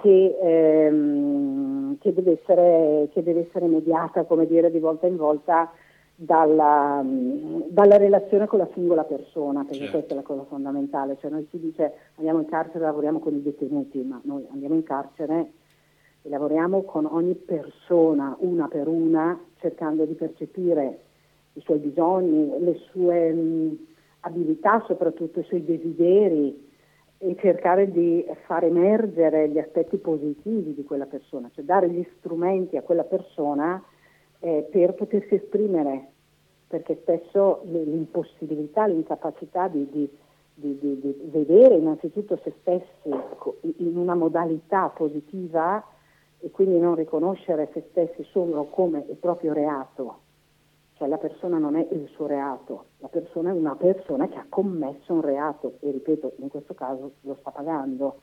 che, 0.00 0.36
ehm, 0.42 1.98
che, 1.98 2.12
deve, 2.12 2.40
essere, 2.40 3.08
che 3.12 3.22
deve, 3.22 3.46
essere, 3.46 3.66
mediata, 3.66 4.24
come 4.24 4.46
dire, 4.46 4.70
di 4.72 4.80
volta 4.80 5.06
in 5.06 5.16
volta 5.16 5.70
dalla, 6.16 7.02
dalla 7.04 7.96
relazione 7.96 8.46
con 8.48 8.58
la 8.58 8.68
singola 8.74 9.04
persona, 9.04 9.60
perché 9.62 9.84
certo. 9.84 9.92
questa 9.92 10.14
è 10.14 10.16
la 10.16 10.22
cosa 10.22 10.44
fondamentale, 10.44 11.18
cioè 11.20 11.30
noi 11.30 11.46
si 11.50 11.60
dice 11.60 11.92
andiamo 12.16 12.40
in 12.40 12.46
carcere 12.46 12.78
e 12.80 12.86
lavoriamo 12.86 13.20
con 13.20 13.34
i 13.34 13.42
detenuti, 13.42 14.02
ma 14.02 14.20
noi 14.24 14.44
andiamo 14.50 14.74
in 14.74 14.82
carcere 14.82 15.52
e 16.22 16.28
lavoriamo 16.28 16.82
con 16.82 17.06
ogni 17.06 17.34
persona, 17.34 18.36
una 18.40 18.66
per 18.66 18.88
una, 18.88 19.38
cercando 19.58 20.04
di 20.04 20.14
percepire 20.14 21.04
i 21.54 21.60
suoi 21.60 21.78
bisogni, 21.78 22.58
le 22.60 22.74
sue 22.90 23.32
mh, 23.32 23.78
abilità, 24.20 24.82
soprattutto 24.86 25.40
i 25.40 25.44
suoi 25.44 25.64
desideri 25.64 26.68
e 27.18 27.36
cercare 27.38 27.90
di 27.90 28.24
far 28.46 28.64
emergere 28.64 29.48
gli 29.48 29.58
aspetti 29.58 29.98
positivi 29.98 30.74
di 30.74 30.84
quella 30.84 31.06
persona, 31.06 31.50
cioè 31.54 31.64
dare 31.64 31.90
gli 31.90 32.06
strumenti 32.18 32.76
a 32.76 32.82
quella 32.82 33.04
persona 33.04 33.82
eh, 34.38 34.66
per 34.70 34.94
potersi 34.94 35.34
esprimere, 35.34 36.08
perché 36.66 36.98
spesso 37.02 37.60
l'impossibilità, 37.64 38.86
l'incapacità 38.86 39.68
di, 39.68 39.86
di, 39.90 40.08
di, 40.54 40.78
di 40.78 41.16
vedere 41.24 41.74
innanzitutto 41.74 42.38
se 42.42 42.54
stessi 42.60 43.10
in 43.76 43.96
una 43.96 44.14
modalità 44.14 44.88
positiva 44.88 45.84
e 46.38 46.50
quindi 46.50 46.78
non 46.78 46.94
riconoscere 46.94 47.68
se 47.74 47.84
stessi 47.90 48.24
solo 48.30 48.64
come 48.64 49.04
il 49.10 49.16
proprio 49.16 49.52
reato 49.52 50.20
cioè 51.00 51.08
la 51.08 51.16
persona 51.16 51.56
non 51.56 51.76
è 51.76 51.88
il 51.92 52.08
suo 52.12 52.26
reato, 52.26 52.84
la 52.98 53.08
persona 53.08 53.48
è 53.48 53.52
una 53.54 53.74
persona 53.74 54.28
che 54.28 54.36
ha 54.36 54.44
commesso 54.46 55.14
un 55.14 55.22
reato 55.22 55.78
e 55.80 55.92
ripeto, 55.92 56.34
in 56.40 56.48
questo 56.48 56.74
caso 56.74 57.12
lo 57.22 57.38
sta 57.40 57.50
pagando. 57.50 58.20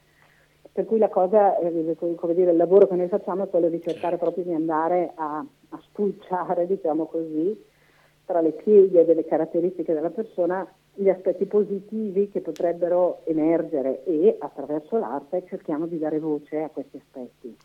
per 0.72 0.86
cui 0.86 1.00
la 1.00 1.10
cosa, 1.10 1.58
eh, 1.58 1.96
come 2.16 2.36
dire, 2.36 2.52
il 2.52 2.58
lavoro 2.58 2.86
che 2.88 2.96
noi 2.96 3.08
facciamo 3.08 3.46
è 3.46 3.50
quello 3.50 3.70
di 3.70 3.82
cercare 3.82 4.18
proprio 4.18 4.44
di 4.44 4.54
andare 4.54 5.12
a, 5.16 5.44
a 5.70 5.80
spulciare, 5.86 6.68
diciamo 6.68 7.08
così, 7.08 7.60
tra 8.26 8.42
le 8.42 8.52
pieghe 8.52 9.06
delle 9.06 9.26
caratteristiche 9.26 9.96
della 9.96 10.12
persona 10.12 10.72
gli 10.94 11.10
aspetti 11.10 11.48
positivi 11.48 12.30
che 12.30 12.42
potrebbero 12.42 13.22
emergere 13.24 14.04
e 14.04 14.36
attraverso 14.38 15.00
l'arte 15.00 15.46
cerchiamo 15.48 15.88
di 15.88 15.98
dare 15.98 16.20
voce 16.20 16.62
a 16.62 16.70
questi 16.70 16.98
aspetti. 16.98 17.58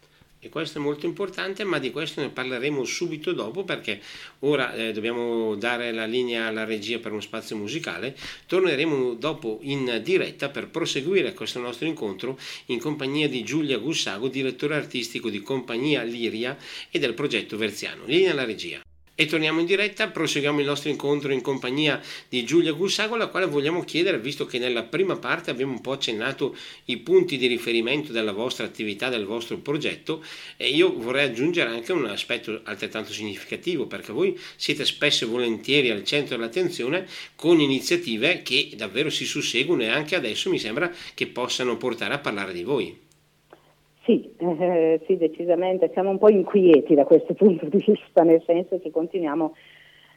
E 0.44 0.48
questo 0.48 0.78
è 0.78 0.80
molto 0.80 1.06
importante, 1.06 1.62
ma 1.62 1.78
di 1.78 1.92
questo 1.92 2.20
ne 2.20 2.28
parleremo 2.28 2.82
subito 2.82 3.32
dopo 3.32 3.62
perché 3.62 4.00
ora 4.40 4.74
eh, 4.74 4.90
dobbiamo 4.90 5.54
dare 5.54 5.92
la 5.92 6.04
linea 6.04 6.46
alla 6.48 6.64
regia 6.64 6.98
per 6.98 7.12
uno 7.12 7.20
spazio 7.20 7.54
musicale. 7.54 8.16
Torneremo 8.46 9.14
dopo 9.14 9.60
in 9.62 10.00
diretta 10.02 10.48
per 10.48 10.68
proseguire 10.68 11.32
questo 11.32 11.60
nostro 11.60 11.86
incontro 11.86 12.36
in 12.66 12.80
compagnia 12.80 13.28
di 13.28 13.44
Giulia 13.44 13.78
Gussago, 13.78 14.26
direttore 14.26 14.74
artistico 14.74 15.30
di 15.30 15.40
Compagnia 15.42 16.02
Liria 16.02 16.58
e 16.90 16.98
del 16.98 17.14
progetto 17.14 17.56
Verziano. 17.56 18.04
Linea 18.06 18.32
alla 18.32 18.44
regia. 18.44 18.82
E 19.14 19.26
torniamo 19.26 19.60
in 19.60 19.66
diretta, 19.66 20.08
proseguiamo 20.08 20.60
il 20.60 20.66
nostro 20.66 20.88
incontro 20.88 21.32
in 21.32 21.42
compagnia 21.42 22.00
di 22.30 22.44
Giulia 22.44 22.72
Gussago, 22.72 23.14
alla 23.14 23.26
quale 23.26 23.44
vogliamo 23.44 23.84
chiedere, 23.84 24.18
visto 24.18 24.46
che 24.46 24.58
nella 24.58 24.84
prima 24.84 25.16
parte 25.16 25.50
abbiamo 25.50 25.72
un 25.72 25.82
po' 25.82 25.92
accennato 25.92 26.56
i 26.86 26.96
punti 26.96 27.36
di 27.36 27.46
riferimento 27.46 28.10
della 28.10 28.32
vostra 28.32 28.64
attività, 28.64 29.10
del 29.10 29.26
vostro 29.26 29.58
progetto, 29.58 30.24
e 30.56 30.70
io 30.70 30.94
vorrei 30.94 31.26
aggiungere 31.26 31.68
anche 31.68 31.92
un 31.92 32.06
aspetto 32.06 32.62
altrettanto 32.64 33.12
significativo, 33.12 33.86
perché 33.86 34.12
voi 34.12 34.38
siete 34.56 34.86
spesso 34.86 35.24
e 35.24 35.28
volentieri 35.28 35.90
al 35.90 36.04
centro 36.04 36.36
dell'attenzione 36.36 37.06
con 37.36 37.60
iniziative 37.60 38.40
che 38.40 38.70
davvero 38.76 39.10
si 39.10 39.26
susseguono 39.26 39.82
e 39.82 39.88
anche 39.88 40.16
adesso 40.16 40.48
mi 40.48 40.58
sembra 40.58 40.90
che 41.12 41.26
possano 41.26 41.76
portare 41.76 42.14
a 42.14 42.18
parlare 42.18 42.54
di 42.54 42.62
voi. 42.62 43.01
Sì, 44.04 44.34
eh, 44.36 45.00
sì, 45.06 45.16
decisamente. 45.16 45.90
Siamo 45.92 46.10
un 46.10 46.18
po' 46.18 46.28
inquieti 46.28 46.94
da 46.94 47.04
questo 47.04 47.34
punto 47.34 47.66
di 47.66 47.78
vista, 47.86 48.22
nel 48.22 48.42
senso 48.44 48.80
che 48.80 48.90
continuiamo 48.90 49.54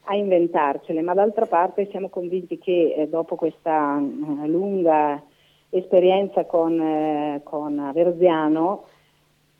a 0.06 0.15
inventarcele, 0.15 1.02
ma 1.02 1.13
d'altra 1.13 1.45
parte 1.45 1.88
siamo 1.89 2.10
convinti 2.10 2.58
che 2.58 2.95
eh, 2.95 3.08
dopo 3.08 3.36
questa 3.36 3.98
eh, 4.00 4.48
lunga 4.48 5.21
esperienza 5.69 6.45
con, 6.45 6.80
eh, 6.80 7.41
con 7.43 7.91
Verziano, 7.93 8.86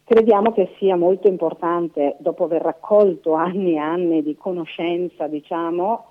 crediamo 0.04 0.52
che 0.54 0.74
sia 0.78 0.96
molto 0.96 1.28
importante, 1.28 2.16
dopo 2.20 2.46
aver 2.46 2.62
raccolto 2.62 3.34
anni 3.34 3.74
e 3.74 3.78
anni 3.78 4.24
di 4.24 4.36
conoscenza, 4.36 5.28
diciamo, 5.28 6.06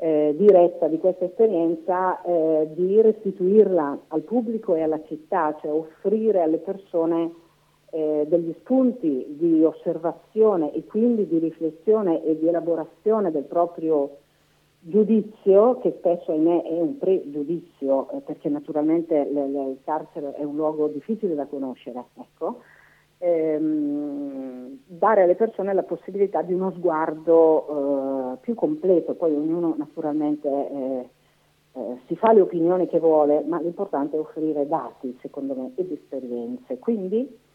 eh, 0.00 0.34
diretta 0.38 0.86
di 0.86 0.98
questa 0.98 1.24
esperienza, 1.24 2.22
eh, 2.22 2.68
di 2.72 3.00
restituirla 3.00 3.98
al 4.08 4.22
pubblico 4.22 4.74
e 4.74 4.82
alla 4.82 5.00
città, 5.06 5.56
cioè 5.60 5.70
offrire 5.70 6.42
alle 6.42 6.58
persone 6.58 7.46
eh, 7.90 8.26
degli 8.28 8.54
spunti 8.60 9.26
di 9.38 9.64
osservazione 9.64 10.72
e 10.72 10.84
quindi 10.84 11.26
di 11.26 11.38
riflessione 11.38 12.22
e 12.24 12.38
di 12.38 12.46
elaborazione 12.46 13.30
del 13.30 13.44
proprio 13.44 14.18
giudizio, 14.80 15.78
che 15.78 15.94
spesso 15.98 16.32
ahimè 16.32 16.62
è 16.62 16.80
un 16.80 16.98
pregiudizio, 16.98 18.10
eh, 18.10 18.20
perché 18.20 18.48
naturalmente 18.48 19.28
le, 19.30 19.48
le, 19.48 19.64
il 19.70 19.78
carcere 19.84 20.34
è 20.34 20.44
un 20.44 20.54
luogo 20.56 20.88
difficile 20.88 21.34
da 21.34 21.46
conoscere, 21.46 22.04
ecco, 22.18 22.60
ehm, 23.18 24.78
dare 24.86 25.22
alle 25.22 25.34
persone 25.34 25.74
la 25.74 25.82
possibilità 25.82 26.42
di 26.42 26.52
uno 26.52 26.70
sguardo 26.72 28.34
eh, 28.34 28.36
più 28.40 28.54
completo, 28.54 29.14
poi 29.14 29.34
ognuno 29.34 29.74
naturalmente 29.76 30.48
eh, 30.48 31.08
eh, 31.72 31.98
si 32.06 32.16
fa 32.16 32.32
le 32.32 32.40
opinioni 32.40 32.86
che 32.86 32.98
vuole, 32.98 33.42
ma 33.46 33.60
l'importante 33.60 34.16
è 34.16 34.20
offrire 34.20 34.66
dati, 34.66 35.16
secondo 35.20 35.54
me, 35.54 35.72
ed 35.74 35.90
esperienze. 35.90 36.78
Quindi 36.78 37.46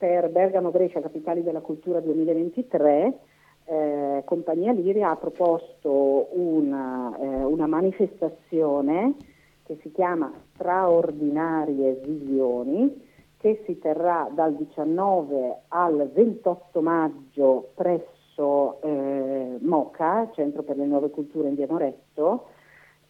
per 0.00 0.30
Bergamo 0.30 0.70
Brescia 0.70 1.02
Capitali 1.02 1.42
della 1.42 1.60
Cultura 1.60 2.00
2023 2.00 3.18
eh, 3.66 4.22
Compagnia 4.24 4.72
Liria 4.72 5.10
ha 5.10 5.16
proposto 5.16 6.28
una, 6.30 7.14
eh, 7.20 7.44
una, 7.44 7.66
manifestazione 7.66 9.14
che 9.62 9.76
si 9.82 9.92
chiama 9.92 10.32
Straordinarie 10.54 12.00
Visioni 12.02 13.08
che 13.36 13.62
si 13.66 13.78
terrà 13.78 14.26
dal 14.32 14.56
19 14.56 15.64
al 15.68 16.10
28 16.10 16.80
maggio 16.80 17.68
presso 17.74 18.80
eh, 18.80 19.58
MOCA, 19.60 20.30
Centro 20.32 20.62
per 20.62 20.78
le 20.78 20.86
Nuove 20.86 21.10
Culture 21.10 21.46
in 21.46 21.56
Via 21.56 21.66
Moretto, 21.68 22.46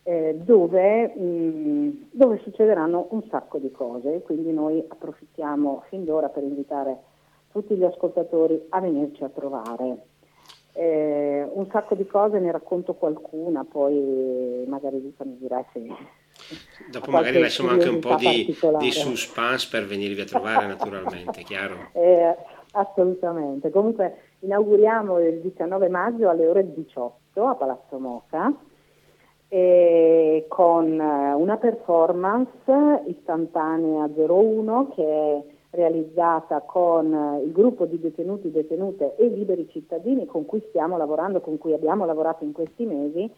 eh, 0.02 0.34
dove, 0.42 1.08
mh, 1.08 2.08
dove, 2.12 2.40
succederanno 2.42 3.08
un 3.10 3.22
sacco 3.28 3.58
di 3.58 3.70
cose, 3.70 4.22
quindi 4.22 4.52
noi 4.52 4.82
approfittiamo 4.86 5.84
fin 5.88 6.04
d'ora 6.04 6.28
per 6.28 6.42
invitare 6.42 6.96
tutti 7.52 7.74
gli 7.74 7.84
ascoltatori 7.84 8.60
a 8.70 8.80
venirci 8.80 9.24
a 9.24 9.28
trovare. 9.28 10.04
Eh, 10.72 11.46
un 11.52 11.66
sacco 11.70 11.94
di 11.94 12.06
cose, 12.06 12.38
ne 12.38 12.52
racconto 12.52 12.94
qualcuna, 12.94 13.64
poi 13.64 14.64
magari 14.66 15.02
Luca 15.02 15.24
mi 15.24 15.36
dirà 15.38 15.64
se... 15.72 15.86
Dopo 16.90 17.10
magari 17.10 17.38
lasciamo 17.38 17.70
anche 17.70 17.88
un 17.88 17.98
po' 17.98 18.14
di, 18.14 18.56
di, 18.78 18.90
suspense 18.90 19.68
per 19.70 19.84
venirvi 19.84 20.22
a 20.22 20.24
trovare 20.24 20.66
naturalmente, 20.66 21.42
chiaro? 21.42 21.88
Eh, 21.92 22.36
assolutamente. 22.72 23.70
Comunque 23.70 24.36
inauguriamo 24.40 25.18
il 25.18 25.40
19 25.40 25.88
maggio 25.88 26.30
alle 26.30 26.46
ore 26.46 26.72
18 26.72 27.46
a 27.46 27.54
Palazzo 27.56 27.98
Moca 27.98 28.54
con 30.46 31.00
eh, 31.00 31.32
una 31.34 31.56
performance 31.56 33.02
istantanea 33.06 34.08
01 34.14 34.92
che 34.94 35.02
è 35.02 35.44
realizzata 35.70 36.60
con 36.60 37.12
eh, 37.12 37.44
il 37.44 37.52
gruppo 37.52 37.84
di 37.84 37.98
detenuti, 37.98 38.50
detenute 38.50 39.16
e 39.16 39.26
liberi 39.26 39.68
cittadini 39.70 40.26
con 40.26 40.46
cui 40.46 40.62
stiamo 40.68 40.96
lavorando, 40.96 41.40
con 41.40 41.58
cui 41.58 41.72
abbiamo 41.72 42.04
lavorato 42.04 42.44
in 42.44 42.52
questi 42.52 42.84
mesi 42.84 43.28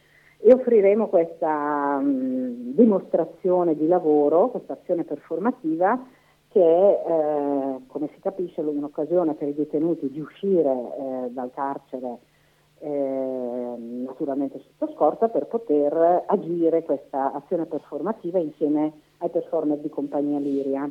e 0.44 0.52
offriremo 0.52 1.08
questa 1.08 1.98
um, 2.00 2.74
dimostrazione 2.74 3.76
di 3.76 3.86
lavoro, 3.86 4.48
questa 4.48 4.72
azione 4.74 5.04
performativa 5.04 6.04
che 6.48 6.60
è, 6.60 7.04
eh, 7.06 7.78
come 7.86 8.10
si 8.12 8.20
capisce, 8.20 8.60
un'occasione 8.60 9.34
per 9.34 9.48
i 9.48 9.54
detenuti 9.54 10.10
di 10.10 10.20
uscire 10.20 10.70
eh, 10.70 11.30
dal 11.30 11.50
carcere 11.54 12.18
eh, 12.82 13.74
naturalmente 13.78 14.58
sotto 14.58 14.92
scorta 14.94 15.28
per 15.28 15.46
poter 15.46 16.24
agire 16.26 16.82
questa 16.82 17.32
azione 17.32 17.66
performativa 17.66 18.38
insieme 18.38 18.92
ai 19.18 19.30
performer 19.30 19.78
di 19.78 19.88
Compagnia 19.88 20.40
Liria. 20.40 20.90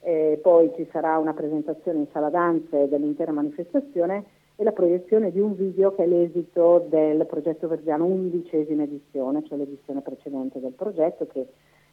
Eh, 0.00 0.38
poi 0.40 0.72
ci 0.76 0.86
sarà 0.92 1.18
una 1.18 1.34
presentazione 1.34 1.98
in 1.98 2.06
sala 2.12 2.30
danze 2.30 2.88
dell'intera 2.88 3.32
manifestazione 3.32 4.24
e 4.54 4.62
la 4.62 4.70
proiezione 4.70 5.32
di 5.32 5.40
un 5.40 5.56
video 5.56 5.92
che 5.94 6.04
è 6.04 6.06
l'esito 6.06 6.86
del 6.88 7.26
progetto 7.26 7.66
Verziano 7.66 8.04
undicesima 8.04 8.84
edizione, 8.84 9.42
cioè 9.44 9.58
l'edizione 9.58 10.02
precedente 10.02 10.60
del 10.60 10.72
progetto 10.72 11.26
che 11.26 11.48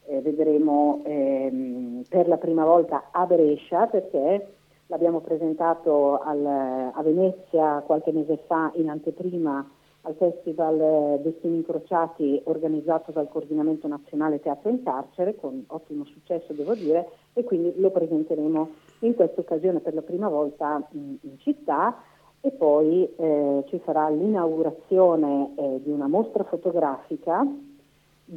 eh, 0.06 0.22
vedremo 0.22 1.02
ehm, 1.06 2.04
per 2.08 2.28
la 2.28 2.38
prima 2.38 2.65
volta 2.65 3.10
a 3.12 3.26
Brescia 3.26 3.88
perché 3.88 4.48
l'abbiamo 4.93 5.21
presentato 5.21 6.19
al, 6.19 6.45
a 6.45 7.01
Venezia 7.01 7.82
qualche 7.84 8.12
mese 8.12 8.43
fa 8.45 8.71
in 8.75 8.89
anteprima 8.89 9.67
al 10.01 10.13
Festival 10.15 11.19
Destini 11.23 11.56
Incrociati 11.56 12.39
organizzato 12.43 13.12
dal 13.12 13.27
Coordinamento 13.27 13.88
Nazionale 13.88 14.39
Teatro 14.39 14.69
in 14.69 14.84
Carcere 14.84 15.36
con 15.36 15.63
ottimo 15.67 16.06
successo 16.06 16.53
devo 16.53 16.75
dire 16.75 17.10
e 17.34 17.43
quindi 17.43 17.73
lo 17.77 17.89
presenteremo 17.89 18.69
in 18.99 19.15
questa 19.15 19.41
occasione 19.41 19.79
per 19.79 19.95
la 19.95 20.03
prima 20.03 20.29
volta 20.29 20.86
in, 20.91 21.17
in 21.21 21.39
città. 21.39 21.97
E 22.45 22.51
poi 22.51 23.10
eh, 23.15 23.63
ci 23.69 23.82
sarà 23.86 24.10
l'inaugurazione 24.10 25.53
eh, 25.56 25.82
di 25.82 25.89
una 25.89 26.08
mostra 26.08 26.43
fotografica 26.43 27.41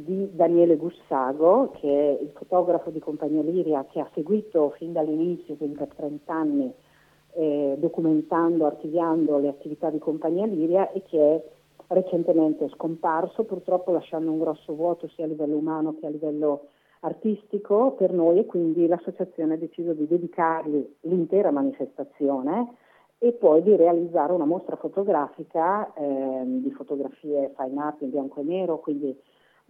di 0.03 0.29
Daniele 0.33 0.77
Gussago, 0.77 1.71
che 1.79 1.87
è 1.89 2.21
il 2.21 2.29
fotografo 2.35 2.91
di 2.91 2.99
Compagnia 2.99 3.41
Liria 3.41 3.85
che 3.89 3.99
ha 3.99 4.09
seguito 4.13 4.69
fin 4.77 4.93
dall'inizio, 4.93 5.55
quindi 5.55 5.75
per 5.75 5.89
30 5.95 6.33
anni, 6.33 6.71
eh, 7.33 7.75
documentando, 7.79 8.65
archiviando 8.65 9.39
le 9.39 9.47
attività 9.47 9.89
di 9.89 9.97
Compagnia 9.97 10.45
Liria 10.45 10.91
e 10.91 11.01
che 11.03 11.19
è 11.19 11.43
recentemente 11.87 12.69
scomparso, 12.69 13.43
purtroppo 13.43 13.91
lasciando 13.91 14.31
un 14.31 14.39
grosso 14.39 14.75
vuoto 14.75 15.07
sia 15.09 15.25
a 15.25 15.27
livello 15.27 15.55
umano 15.55 15.95
che 15.99 16.05
a 16.05 16.09
livello 16.09 16.67
artistico 16.99 17.91
per 17.91 18.11
noi 18.11 18.39
e 18.39 18.45
quindi 18.45 18.85
l'associazione 18.85 19.53
ha 19.53 19.57
deciso 19.57 19.93
di 19.93 20.07
dedicargli 20.07 20.95
l'intera 21.01 21.51
manifestazione 21.51 22.75
e 23.19 23.31
poi 23.31 23.63
di 23.63 23.75
realizzare 23.75 24.33
una 24.33 24.45
mostra 24.45 24.75
fotografica 24.75 25.91
eh, 25.93 26.43
di 26.45 26.71
fotografie 26.71 27.51
fine 27.55 27.81
art 27.81 28.01
in 28.01 28.11
bianco 28.11 28.41
e 28.41 28.43
nero, 28.43 28.79
quindi 28.79 29.17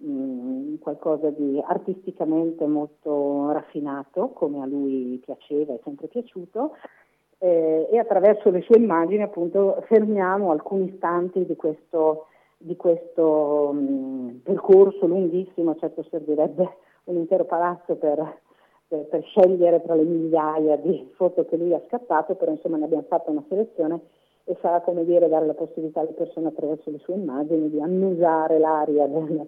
mm, 0.04 0.76
qualcosa 0.80 1.30
di 1.30 1.62
artisticamente 1.66 2.66
molto 2.66 3.52
raffinato, 3.52 4.30
come 4.30 4.62
a 4.62 4.66
lui 4.66 5.22
piaceva 5.24 5.74
e 5.74 5.82
sempre 5.84 6.08
piaciuto, 6.08 6.76
eh, 7.40 7.88
e 7.92 7.98
attraverso 7.98 8.50
le 8.50 8.62
sue 8.62 8.78
immagini 8.78 9.22
appunto 9.22 9.84
fermiamo 9.88 10.52
alcuni 10.52 10.92
istanti 10.92 11.46
di 11.46 11.56
questo, 11.56 12.28
di 12.58 12.76
questo 12.76 13.72
mh, 13.74 14.42
percorso 14.44 15.06
lunghissimo, 15.06 15.76
certo 15.76 16.04
servirebbe 16.10 16.78
un 17.06 17.18
intero 17.18 17.46
palazzo 17.46 17.96
per, 17.96 18.42
per, 18.88 19.06
per, 19.06 19.24
scegliere 19.24 19.82
tra 19.84 19.96
le 19.96 20.04
migliaia 20.04 20.78
di 20.78 21.10
foto 21.16 21.46
che 21.46 21.58
lui 21.58 21.74
ha 21.74 21.82
scattato, 21.88 22.36
però 22.36 22.52
insomma 22.52 22.78
ne 22.78 22.86
abbiamo 22.86 23.06
fatto 23.08 23.32
una 23.32 23.44
selezione 23.48 24.02
e 24.44 24.58
sarà 24.62 24.82
come 24.82 25.06
dire 25.06 25.28
dare 25.28 25.46
la 25.46 25.54
possibilità 25.54 26.00
alle 26.00 26.14
persone 26.14 26.48
attraverso 26.48 26.90
le 26.90 27.00
sue 27.00 27.16
immagini 27.16 27.70
di 27.70 27.82
annusare 27.82 28.58
l'aria 28.58 29.06
del, 29.06 29.48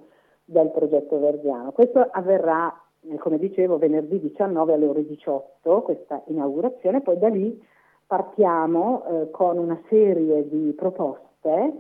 del 0.50 0.72
progetto 0.72 1.20
Verdiano. 1.20 1.72
Questo 1.72 2.00
avverrà, 2.00 2.74
eh, 3.02 3.18
come 3.18 3.38
dicevo, 3.38 3.78
venerdì 3.78 4.20
19 4.20 4.74
alle 4.74 4.88
ore 4.88 5.06
18, 5.06 5.82
questa 5.84 6.24
inaugurazione, 6.26 7.02
poi 7.02 7.20
da 7.20 7.30
lì 7.30 7.62
partiamo 8.08 9.04
eh, 9.06 9.30
con 9.30 9.58
una 9.58 9.80
serie 9.88 10.48
di 10.48 10.74
proposte, 10.76 11.74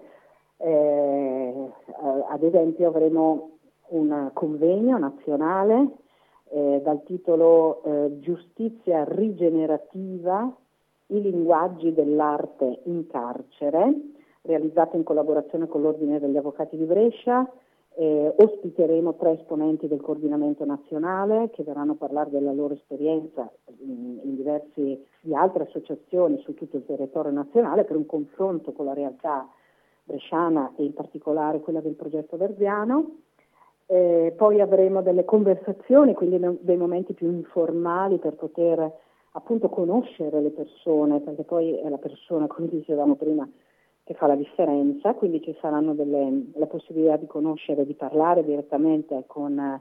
eh, 0.58 1.69
ad 2.27 2.43
esempio 2.43 2.89
avremo 2.89 3.58
un 3.89 4.29
convegno 4.34 4.97
nazionale 4.99 5.88
eh, 6.49 6.82
dal 6.84 7.01
titolo 7.03 7.82
eh, 7.84 8.19
Giustizia 8.19 9.03
rigenerativa, 9.05 10.53
i 11.08 11.21
linguaggi 11.21 11.91
dell'arte 11.93 12.82
in 12.84 13.08
carcere, 13.08 13.91
realizzato 14.43 14.95
in 14.95 15.03
collaborazione 15.03 15.67
con 15.67 15.82
l'Ordine 15.82 16.19
degli 16.19 16.38
Avvocati 16.38 16.77
di 16.77 16.86
Brescia. 16.86 17.49
Eh, 17.95 18.34
ospiteremo 18.38 19.15
tre 19.15 19.34
esponenti 19.34 19.88
del 19.88 19.99
coordinamento 19.99 20.63
nazionale 20.63 21.49
che 21.49 21.63
verranno 21.63 21.93
a 21.93 21.95
parlare 21.95 22.30
della 22.30 22.54
loro 22.54 22.73
esperienza 22.73 23.52
in, 23.80 24.19
in 24.23 24.36
diverse 24.36 25.06
di 25.19 25.36
altre 25.36 25.63
associazioni 25.63 26.39
su 26.39 26.54
tutto 26.54 26.78
il 26.78 26.86
territorio 26.86 27.32
nazionale 27.32 27.84
per 27.84 27.97
un 27.97 28.06
confronto 28.06 28.71
con 28.71 28.86
la 28.86 28.93
realtà 28.93 29.49
bresciana 30.04 30.73
e 30.78 30.86
in 30.86 30.93
particolare 30.93 31.60
quella 31.60 31.82
del 31.82 31.93
progetto 31.93 32.38
Verziano. 32.38 33.17
Eh, 33.86 34.34
poi 34.38 34.62
avremo 34.62 35.02
delle 35.02 35.25
conversazioni, 35.25 36.13
quindi 36.13 36.60
dei 36.62 36.78
momenti 36.78 37.13
più 37.13 37.28
informali 37.30 38.17
per 38.17 38.36
poter 38.36 38.91
appunto 39.32 39.69
conoscere 39.69 40.41
le 40.41 40.52
persone, 40.52 41.19
perché 41.19 41.43
poi 41.43 41.75
è 41.80 41.89
la 41.89 41.97
persona, 41.97 42.47
come 42.47 42.67
dicevamo 42.67 43.15
prima, 43.15 43.49
che 44.10 44.15
fa 44.15 44.26
la 44.26 44.34
differenza, 44.34 45.13
quindi 45.13 45.39
ci 45.39 45.56
saranno 45.62 45.93
delle, 45.93 46.48
la 46.56 46.65
possibilità 46.65 47.15
di 47.17 47.28
conoscere, 47.28 47.86
di 47.86 47.93
parlare 47.93 48.43
direttamente 48.43 49.26
con 49.28 49.80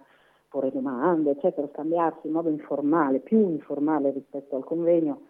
porre 0.51 0.71
domande, 0.71 1.31
eccetera, 1.31 1.67
scambiarsi 1.73 2.27
in 2.27 2.35
modo 2.35 2.51
informale, 2.51 3.21
più 3.21 3.38
informale 3.38 4.11
rispetto 4.11 4.55
al 4.55 4.64
convegno 4.64 5.21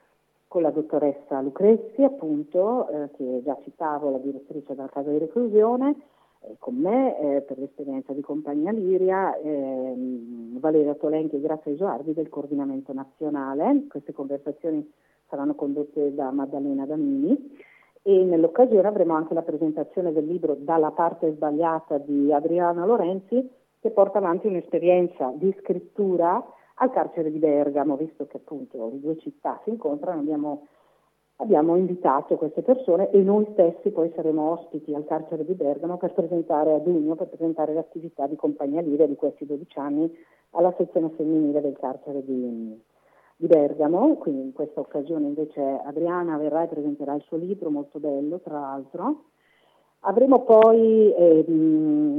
con 0.48 0.62
la 0.62 0.72
dottoressa 0.72 1.40
Lucrezzi, 1.40 2.02
appunto, 2.02 2.88
eh, 2.88 3.10
che 3.12 3.40
già 3.44 3.56
citavo, 3.62 4.10
la 4.10 4.18
direttrice 4.18 4.74
della 4.74 4.88
casa 4.88 5.10
di 5.10 5.18
reclusione, 5.18 5.94
eh, 6.40 6.56
con 6.58 6.74
me 6.74 7.20
eh, 7.20 7.40
per 7.42 7.56
l'esperienza 7.56 8.12
di 8.12 8.20
Compagnia 8.20 8.72
Liria, 8.72 9.38
ehm, 9.38 10.58
Valeria 10.58 10.96
Tolenchi 10.96 11.36
e 11.36 11.40
Grazia 11.40 11.70
Isoardi 11.70 12.14
del 12.14 12.28
coordinamento 12.28 12.92
nazionale. 12.92 13.86
Queste 13.88 14.12
conversazioni 14.12 14.92
saranno 15.28 15.54
condotte 15.54 16.12
da 16.12 16.32
Maddalena 16.32 16.84
Damini 16.84 17.67
e 18.02 18.24
nell'occasione 18.24 18.86
avremo 18.86 19.14
anche 19.14 19.34
la 19.34 19.42
presentazione 19.42 20.12
del 20.12 20.26
libro 20.26 20.54
Dalla 20.58 20.90
parte 20.90 21.32
sbagliata 21.32 21.98
di 21.98 22.32
Adriana 22.32 22.84
Lorenzi 22.84 23.48
che 23.80 23.90
porta 23.90 24.18
avanti 24.18 24.46
un'esperienza 24.46 25.32
di 25.34 25.54
scrittura 25.60 26.44
al 26.80 26.90
carcere 26.90 27.30
di 27.30 27.38
Bergamo, 27.38 27.96
visto 27.96 28.26
che 28.26 28.36
appunto 28.36 28.88
le 28.90 29.00
due 29.00 29.18
città 29.18 29.60
si 29.64 29.70
incontrano, 29.70 30.20
abbiamo 30.20 30.66
abbiamo 31.40 31.76
invitato 31.76 32.36
queste 32.36 32.62
persone 32.62 33.10
e 33.10 33.18
noi 33.18 33.46
stessi 33.52 33.90
poi 33.90 34.10
saremo 34.14 34.50
ospiti 34.50 34.94
al 34.94 35.04
carcere 35.04 35.44
di 35.44 35.54
Bergamo 35.54 35.96
per 35.96 36.12
presentare 36.12 36.74
a 36.74 36.82
giugno, 36.82 37.14
per 37.14 37.28
presentare 37.28 37.74
l'attività 37.74 38.26
di 38.26 38.36
compagnia 38.36 38.80
Liria 38.80 39.06
di 39.06 39.14
questi 39.14 39.46
12 39.46 39.78
anni 39.78 40.12
alla 40.50 40.74
sezione 40.76 41.10
femminile 41.10 41.60
del 41.60 41.76
carcere 41.78 42.24
di, 42.24 42.80
di 43.38 43.46
Bergamo. 43.46 44.16
Quindi 44.16 44.42
in 44.42 44.52
questa 44.52 44.80
occasione 44.80 45.28
invece 45.28 45.60
Adriana 45.84 46.36
verrà 46.36 46.64
e 46.64 46.66
presenterà 46.66 47.14
il 47.14 47.22
suo 47.22 47.36
libro, 47.36 47.70
molto 47.70 47.98
bello 48.00 48.40
tra 48.40 48.58
l'altro. 48.60 49.24
Avremo 50.00 50.42
poi 50.42 51.12
eh, 51.12 51.44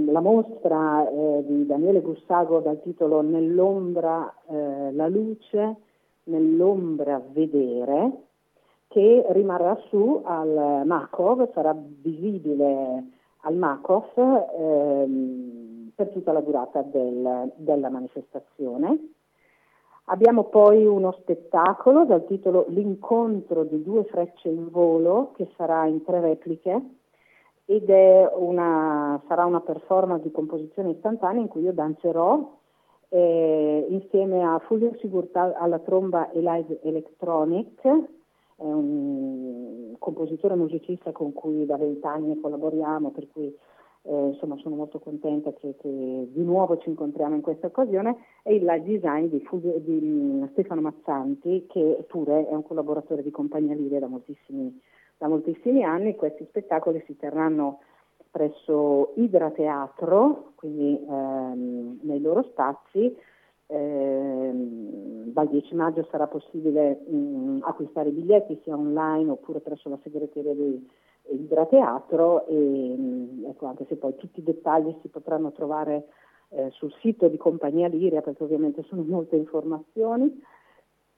la 0.08 0.20
mostra 0.20 1.08
eh, 1.08 1.44
di 1.46 1.66
Daniele 1.66 2.02
Gussago 2.02 2.60
dal 2.60 2.82
titolo 2.82 3.22
Nell'ombra 3.22 4.34
eh, 4.48 4.92
la 4.94 5.08
luce, 5.08 5.76
nell'ombra 6.24 7.22
vedere, 7.32 8.12
che 8.88 9.26
rimarrà 9.30 9.78
su 9.88 10.22
al 10.24 10.82
Makov, 10.86 11.54
sarà 11.54 11.76
visibile 11.76 13.04
al 13.42 13.56
Makov 13.56 14.12
ehm, 14.18 15.92
per 15.96 16.10
tutta 16.10 16.32
la 16.32 16.42
durata 16.42 16.82
del, 16.82 17.54
della 17.56 17.90
manifestazione. 17.90 19.14
Abbiamo 20.12 20.46
poi 20.46 20.88
uno 20.88 21.12
spettacolo 21.12 22.04
dal 22.04 22.26
titolo 22.26 22.66
L'incontro 22.70 23.64
di 23.64 23.84
due 23.84 24.06
frecce 24.06 24.50
in 24.50 24.70
volo 24.70 25.34
che 25.36 25.48
sarà 25.56 25.86
in 25.86 26.04
tre 26.04 26.20
repliche 26.20 26.82
ed 27.66 27.90
una, 28.36 29.22
sarà 29.28 29.46
una 29.46 29.62
performance 29.62 30.24
di 30.24 30.32
composizione 30.32 30.92
istantanea 30.92 31.42
in 31.42 31.48
cui 31.48 31.62
io 31.62 31.74
danzerò 31.74 32.58
eh, 33.10 33.86
insieme 33.90 34.44
a 34.44 34.58
Fulvio 34.66 34.96
Sigurta 35.00 35.56
alla 35.56 35.78
tromba 35.78 36.32
e 36.32 36.40
live 36.40 36.80
electronic 36.82 37.82
è 38.60 38.64
un 38.64 39.96
compositore 40.00 40.56
musicista 40.56 41.12
con 41.12 41.34
cui 41.34 41.66
da 41.66 41.78
vent'anni 41.78 42.40
collaboriamo, 42.40 43.12
per 43.12 43.28
cui 43.32 43.56
eh, 44.10 44.28
insomma 44.30 44.58
sono 44.58 44.76
molto 44.76 45.00
contenta 45.00 45.54
che, 45.54 45.76
che, 45.80 46.28
di 46.32 46.44
nuovo 46.44 46.78
ci 46.78 46.90
incontriamo 46.90 47.36
in 47.36 47.42
questa 47.42 47.68
occasione, 47.68 48.18
e 48.42 48.56
il 48.56 48.66
live 48.66 48.84
design 48.84 49.28
di, 49.28 49.46
di 49.84 50.00
mm, 50.02 50.46
Stefano 50.52 50.82
Mazzanti, 50.82 51.68
che 51.68 52.04
pure 52.08 52.48
è 52.48 52.54
un 52.54 52.64
collaboratore 52.64 53.22
di 53.22 53.30
Compagnia 53.30 53.76
Liria 53.76 54.00
da 54.00 54.08
moltissimi, 54.08 54.82
da 55.18 55.28
moltissimi 55.28 55.84
anni. 55.84 56.16
Questi 56.16 56.46
spettacoli 56.50 57.04
si 57.06 57.16
terranno 57.18 57.82
presso 58.32 59.14
Idra 59.16 59.52
Teatro, 59.52 60.54
quindi 60.56 61.00
ehm, 61.08 62.00
nei 62.02 62.22
loro 62.22 62.44
spazi, 62.44 63.16
eh, 63.68 64.52
dal 64.54 65.48
10 65.48 65.76
maggio 65.76 66.08
sarà 66.10 66.26
possibile 66.26 67.02
mh, 67.08 67.60
acquistare 67.62 68.10
i 68.10 68.14
biglietti 68.14 68.60
sia 68.64 68.76
online 68.76 69.30
oppure 69.30 69.60
presso 69.60 69.90
la 69.90 70.00
segreteria 70.02 70.56
di 70.56 70.88
Idra 71.32 71.66
Teatro 71.66 72.46
e 72.48 72.56
mh, 72.56 73.46
ecco, 73.50 73.66
anche 73.68 73.86
se 73.88 73.96
poi 73.96 74.16
tutti 74.16 74.40
i 74.40 74.44
dettagli 74.44 74.96
si 75.02 75.08
potranno 75.10 75.52
trovare 75.52 76.08
eh, 76.50 76.70
sul 76.72 76.94
sito 77.00 77.28
di 77.28 77.38
Compagnia 77.38 77.88
Liria 77.88 78.22
perché 78.22 78.44
ovviamente 78.44 78.84
sono 78.84 79.04
molte 79.04 79.36
informazioni. 79.36 80.42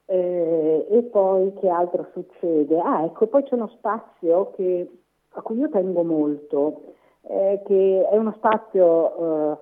Eh, 0.06 0.88
e 0.90 1.04
poi 1.04 1.54
che 1.54 1.70
altro 1.70 2.08
succede? 2.12 2.80
Ah 2.80 3.06
ecco, 3.06 3.28
poi 3.28 3.44
c'è 3.44 3.56
uno 3.56 3.70
spazio 3.70 4.52
che, 4.52 4.90
a 5.30 5.42
cui 5.42 5.58
io 5.58 5.70
tengo 5.70 6.04
molto, 6.04 6.96
eh, 7.22 7.62
che 7.66 8.08
è 8.10 8.18
uno 8.18 8.34
spazio 8.36 9.54
eh, 9.54 9.58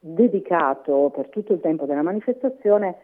dedicato 0.00 1.10
per 1.14 1.28
tutto 1.30 1.54
il 1.54 1.60
tempo 1.60 1.86
della 1.86 2.02
manifestazione 2.02 2.96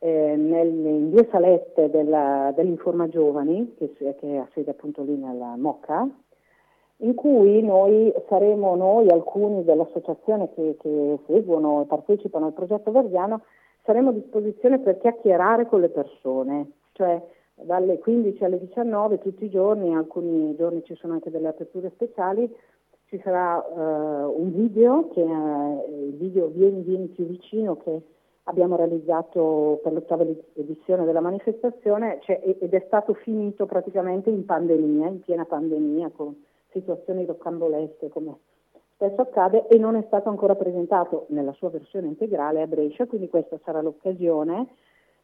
eh, 0.00 0.34
nel, 0.36 0.68
in 0.68 1.10
due 1.10 1.28
salette 1.30 1.88
della, 1.88 2.52
dell'Informa 2.56 3.08
Giovani, 3.08 3.74
che, 3.76 3.92
che 3.94 4.36
ha 4.36 4.48
sede 4.52 4.72
appunto 4.72 5.02
lì 5.04 5.14
nella 5.16 5.54
Mocca, 5.56 6.08
in 7.02 7.14
cui 7.14 7.62
noi 7.62 8.12
saremo 8.28 8.76
noi, 8.76 9.08
alcuni 9.08 9.64
dell'associazione 9.64 10.50
che, 10.54 10.76
che 10.80 11.18
seguono 11.26 11.82
e 11.82 11.86
partecipano 11.86 12.46
al 12.46 12.52
progetto 12.52 12.90
Verdiano, 12.92 13.42
saremo 13.84 14.10
a 14.10 14.12
disposizione 14.12 14.78
per 14.78 14.98
chiacchierare 14.98 15.66
con 15.66 15.80
le 15.80 15.88
persone, 15.88 16.70
cioè 16.92 17.20
dalle 17.54 17.98
15 17.98 18.44
alle 18.44 18.58
19 18.58 19.18
tutti 19.18 19.44
i 19.44 19.50
giorni, 19.50 19.94
alcuni 19.94 20.54
giorni 20.56 20.82
ci 20.84 20.94
sono 20.94 21.14
anche 21.14 21.30
delle 21.30 21.48
aperture 21.48 21.90
speciali, 21.94 22.52
ci 23.06 23.20
sarà 23.22 23.58
uh, 23.58 24.40
un 24.40 24.52
video, 24.54 25.08
che 25.08 25.22
è 25.22 25.90
il 25.90 26.14
video 26.14 26.46
Vieni, 26.46 26.82
vieni 26.82 27.08
più 27.08 27.26
vicino 27.26 27.76
che 27.76 28.00
abbiamo 28.44 28.76
realizzato 28.76 29.80
per 29.82 29.92
l'ottava 29.92 30.24
edizione 30.54 31.04
della 31.04 31.20
manifestazione 31.20 32.18
cioè, 32.22 32.40
ed 32.42 32.72
è 32.72 32.82
stato 32.86 33.12
finito 33.14 33.66
praticamente 33.66 34.30
in 34.30 34.44
pandemia, 34.44 35.08
in 35.08 35.20
piena 35.20 35.44
pandemia, 35.44 36.10
con 36.14 36.34
situazioni 36.72 37.24
rocambolesche 37.24 38.08
come 38.08 38.36
spesso 38.94 39.20
accade 39.20 39.66
e 39.68 39.78
non 39.78 39.96
è 39.96 40.04
stato 40.06 40.28
ancora 40.28 40.54
presentato 40.54 41.26
nella 41.28 41.52
sua 41.52 41.70
versione 41.70 42.06
integrale 42.06 42.62
a 42.62 42.66
Brescia, 42.66 43.06
quindi 43.06 43.28
questa 43.28 43.58
sarà 43.64 43.80
l'occasione. 43.80 44.68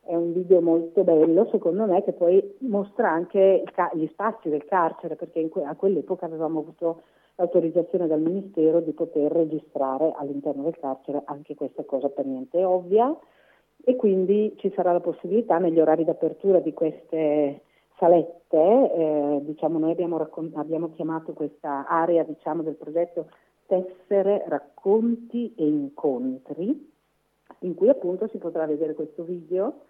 È 0.03 0.15
un 0.15 0.33
video 0.33 0.61
molto 0.61 1.05
bello, 1.05 1.47
secondo 1.51 1.85
me, 1.87 2.03
che 2.03 2.13
poi 2.13 2.57
mostra 2.61 3.11
anche 3.11 3.63
gli 3.93 4.07
spazi 4.09 4.49
del 4.49 4.65
carcere, 4.65 5.17
perché 5.17 5.49
que- 5.49 5.65
a 5.65 5.77
quell'epoca 5.77 6.27
avevamo 6.27 6.61
avuto 6.61 7.03
l'autorizzazione 7.37 8.07
dal 8.07 8.21
Ministero 8.21 8.81
di 8.81 8.93
poter 8.93 9.31
registrare 9.31 10.13
all'interno 10.17 10.65
del 10.65 10.77
carcere 10.79 11.23
anche 11.27 11.55
questa 11.55 11.85
cosa 11.85 12.09
per 12.09 12.27
niente 12.27 12.65
ovvia 12.65 13.17
e 13.85 13.95
quindi 13.95 14.55
ci 14.57 14.73
sarà 14.75 14.93
la 14.93 15.01
possibilità 15.01 15.59
negli 15.59 15.79
orari 15.79 16.05
d'apertura 16.05 16.59
di 16.59 16.73
queste 16.73 17.63
salette, 17.99 18.57
eh, 18.57 19.41
diciamo 19.43 19.79
noi 19.79 19.91
abbiamo, 19.91 20.17
raccont- 20.17 20.57
abbiamo, 20.57 20.91
chiamato 20.95 21.33
questa 21.33 21.87
area 21.87 22.23
diciamo, 22.23 22.63
del 22.63 22.77
progetto 22.77 23.29
tessere, 23.67 24.45
racconti 24.47 25.53
e 25.57 25.67
incontri, 25.67 26.91
in 27.61 27.75
cui 27.75 27.89
appunto 27.89 28.29
si 28.29 28.39
potrà 28.39 28.67
vedere 28.67 28.95
questo 28.95 29.25
video 29.25 29.83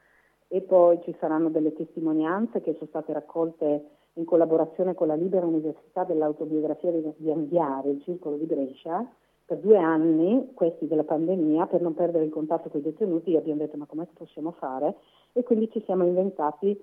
e 0.49 0.63
poi 0.63 1.01
ci 1.05 1.15
saranno 1.21 1.51
delle 1.51 1.75
testimonianze 1.75 2.61
che 2.61 2.73
sono 2.75 2.87
state 2.89 3.13
raccolte 3.13 3.85
in 4.15 4.25
collaborazione 4.25 4.95
con 4.95 5.07
la 5.07 5.15
Libera 5.15 5.47
Università 5.47 6.05
dell'Autobiografia 6.05 6.91
di 6.91 7.31
Anghiare, 7.31 7.91
il 7.91 8.03
Circolo 8.03 8.37
di 8.37 8.47
Brescia, 8.47 9.07
per 9.45 9.59
due 9.59 9.79
anni, 9.79 10.51
questi 10.55 10.87
della 10.87 11.05
pandemia, 11.05 11.67
per 11.67 11.81
non 11.81 11.95
perdere 11.95 12.25
il 12.25 12.31
contatto 12.31 12.69
con 12.69 12.81
i 12.81 12.83
detenuti, 12.83 13.37
abbiamo 13.37 13.61
detto 13.61 13.77
ma 13.77 13.87
come 13.87 14.07
possiamo 14.13 14.51
fare? 14.53 14.97
E 15.33 15.43
quindi 15.43 15.71
ci 15.71 15.83
siamo 15.85 16.05
inventati 16.05 16.79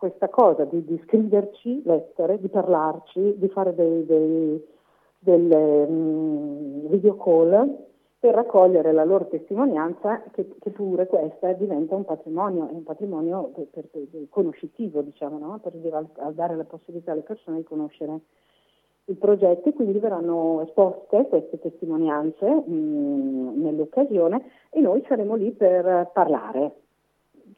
questa 0.00 0.30
cosa 0.30 0.64
di, 0.64 0.82
di 0.82 0.98
scriverci 1.04 1.82
lettere, 1.84 2.40
di 2.40 2.48
parlarci, 2.48 3.34
di 3.36 3.48
fare 3.48 3.74
dei, 3.74 4.06
dei, 4.06 4.66
delle 5.18 5.84
um, 5.84 6.88
video 6.88 7.16
call 7.16 7.76
per 8.18 8.32
raccogliere 8.32 8.92
la 8.92 9.04
loro 9.04 9.26
testimonianza 9.28 10.22
che, 10.32 10.56
che 10.58 10.70
pure 10.70 11.06
questa 11.06 11.52
diventa 11.52 11.96
un 11.96 12.06
patrimonio, 12.06 12.66
un 12.72 12.82
patrimonio 12.82 13.50
per, 13.54 13.66
per, 13.70 13.88
per, 13.88 14.06
conoscitivo, 14.30 15.02
diciamo, 15.02 15.38
no? 15.38 15.60
per 15.62 15.74
dare 15.74 16.56
la 16.56 16.64
possibilità 16.64 17.12
alle 17.12 17.20
persone 17.20 17.58
di 17.58 17.64
conoscere 17.64 18.20
il 19.04 19.16
progetto 19.16 19.68
e 19.68 19.74
quindi 19.74 19.98
verranno 19.98 20.62
esposte 20.62 21.26
queste 21.28 21.58
testimonianze 21.58 22.46
mh, 22.48 23.60
nell'occasione 23.60 24.44
e 24.70 24.80
noi 24.80 25.04
saremo 25.06 25.34
lì 25.34 25.50
per 25.50 26.10
parlare. 26.14 26.88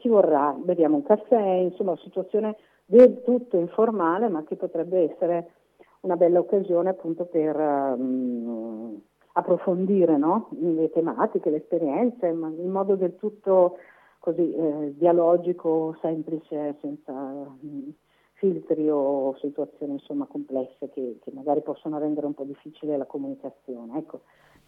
Chi 0.03 0.09
vorrà, 0.09 0.53
beviamo 0.59 0.97
un 0.97 1.05
caffè, 1.05 1.41
insomma 1.41 1.97
situazione 1.99 2.57
del 2.85 3.23
tutto 3.23 3.57
informale 3.57 4.29
ma 4.29 4.43
che 4.43 4.57
potrebbe 4.57 5.13
essere 5.13 5.53
una 6.01 6.17
bella 6.17 6.41
occasione 6.41 6.89
appunto 6.89 7.25
per... 7.25 7.57
Mh, 7.57 9.01
approfondire 9.35 10.19
no? 10.19 10.49
le 10.61 10.91
tematiche, 10.91 11.49
le 11.49 11.57
esperienze, 11.57 12.27
in 12.27 12.69
modo 12.71 12.97
del 12.97 13.17
tutto 13.17 13.79
così 14.19 14.55
eh, 14.55 14.95
dialogico, 14.97 15.97
semplice, 16.03 16.77
senza 16.81 17.13
mh, 17.13 17.91
filtri 18.35 18.89
o 18.91 19.35
situazioni 19.41 19.95
insomma, 19.95 20.27
complesse 20.27 20.91
che, 20.91 21.19
che, 21.23 21.31
magari 21.33 21.63
possono 21.63 21.99
rendere 21.99 22.27
un 22.27 22.35
po' 22.35 22.45
difficile 22.45 22.97
la 22.97 23.07
comunicazione. 23.07 23.99
Ecco, 23.99 24.21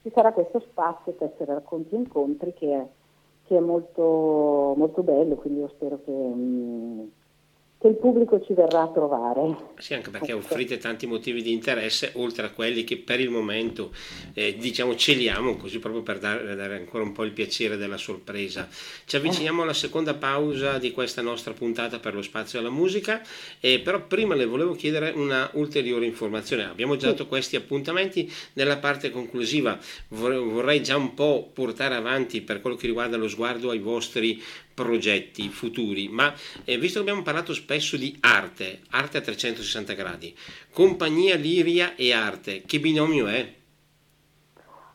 ci 0.02 0.10
sarà 0.14 0.32
questo 0.32 0.60
spazio 0.60 1.12
per 1.12 1.30
essere 1.32 1.54
racconti 1.54 1.94
e 1.94 1.98
incontri 1.98 2.52
che 2.54 2.74
è, 2.74 2.86
che 3.44 3.56
è 3.56 3.60
molto, 3.60 4.74
molto 4.76 5.02
bello, 5.02 5.36
quindi 5.36 5.60
io 5.60 5.68
spero 5.68 6.00
che... 6.04 6.10
Mh, 6.10 7.10
che 7.84 7.90
il 7.90 7.96
pubblico 7.96 8.42
ci 8.42 8.54
verrà 8.54 8.84
a 8.84 8.88
trovare. 8.88 9.54
Sì, 9.76 9.92
anche 9.92 10.08
perché 10.08 10.32
offrite 10.32 10.78
tanti 10.78 11.06
motivi 11.06 11.42
di 11.42 11.52
interesse, 11.52 12.12
oltre 12.14 12.46
a 12.46 12.50
quelli 12.50 12.82
che 12.82 12.96
per 12.96 13.20
il 13.20 13.28
momento 13.28 13.90
eh, 14.32 14.56
diciamo 14.56 14.96
celiamo, 14.96 15.56
così 15.56 15.80
proprio 15.80 16.00
per 16.00 16.18
dare, 16.18 16.56
dare, 16.56 16.76
ancora 16.76 17.04
un 17.04 17.12
po' 17.12 17.24
il 17.24 17.32
piacere 17.32 17.76
della 17.76 17.98
sorpresa. 17.98 18.66
Ci 19.04 19.16
avviciniamo 19.16 19.60
alla 19.60 19.74
seconda 19.74 20.14
pausa 20.14 20.78
di 20.78 20.92
questa 20.92 21.20
nostra 21.20 21.52
puntata 21.52 21.98
per 21.98 22.14
lo 22.14 22.22
spazio 22.22 22.58
alla 22.58 22.70
musica, 22.70 23.20
eh, 23.60 23.80
però 23.80 24.00
prima 24.06 24.34
le 24.34 24.46
volevo 24.46 24.72
chiedere 24.72 25.10
una 25.10 25.50
ulteriore 25.52 26.06
informazione. 26.06 26.64
Abbiamo 26.64 26.96
già 26.96 27.08
dato 27.08 27.24
sì. 27.24 27.28
questi 27.28 27.56
appuntamenti, 27.56 28.32
nella 28.54 28.78
parte 28.78 29.10
conclusiva 29.10 29.78
vorrei 30.08 30.82
già 30.82 30.96
un 30.96 31.12
po' 31.12 31.50
portare 31.52 31.96
avanti 31.96 32.40
per 32.40 32.62
quello 32.62 32.76
che 32.76 32.86
riguarda 32.86 33.18
lo 33.18 33.28
sguardo 33.28 33.68
ai 33.68 33.78
vostri 33.78 34.42
progetti 34.74 35.48
futuri, 35.48 36.08
ma 36.08 36.32
eh, 36.64 36.76
visto 36.78 36.98
che 36.98 37.08
abbiamo 37.08 37.22
parlato 37.22 37.54
spesso 37.54 37.96
di 37.96 38.16
arte, 38.20 38.80
arte 38.90 39.18
a 39.18 39.20
360 39.20 39.92
gradi, 39.94 40.34
compagnia 40.72 41.36
Liria 41.36 41.94
e 41.94 42.12
arte, 42.12 42.62
che 42.62 42.80
binomio 42.80 43.26
è? 43.28 43.52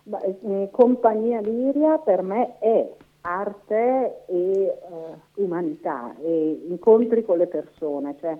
Beh, 0.04 0.38
eh, 0.42 0.70
compagnia 0.72 1.40
Liria 1.40 1.98
per 1.98 2.22
me 2.22 2.58
è 2.60 2.88
arte 3.22 4.26
e 4.28 4.78
uh, 4.90 5.44
umanità, 5.44 6.16
e 6.22 6.66
incontri 6.68 7.24
con 7.24 7.38
le 7.38 7.48
persone, 7.48 8.16
cioè 8.20 8.38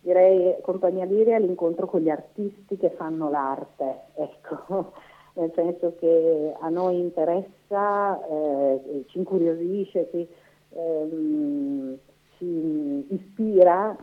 direi 0.00 0.56
compagnia 0.62 1.04
Liria 1.04 1.36
è 1.36 1.40
l'incontro 1.40 1.86
con 1.86 2.00
gli 2.00 2.08
artisti 2.08 2.76
che 2.76 2.90
fanno 2.90 3.30
l'arte, 3.30 4.00
ecco 4.16 4.92
nel 5.34 5.50
senso 5.54 5.94
che 5.98 6.52
a 6.60 6.68
noi 6.68 6.98
interessa, 6.98 8.20
eh, 8.28 9.04
ci 9.08 9.18
incuriosisce, 9.18 10.08
ci, 10.10 10.28
ehm, 10.74 11.98
ci 12.36 13.06
ispira 13.14 13.96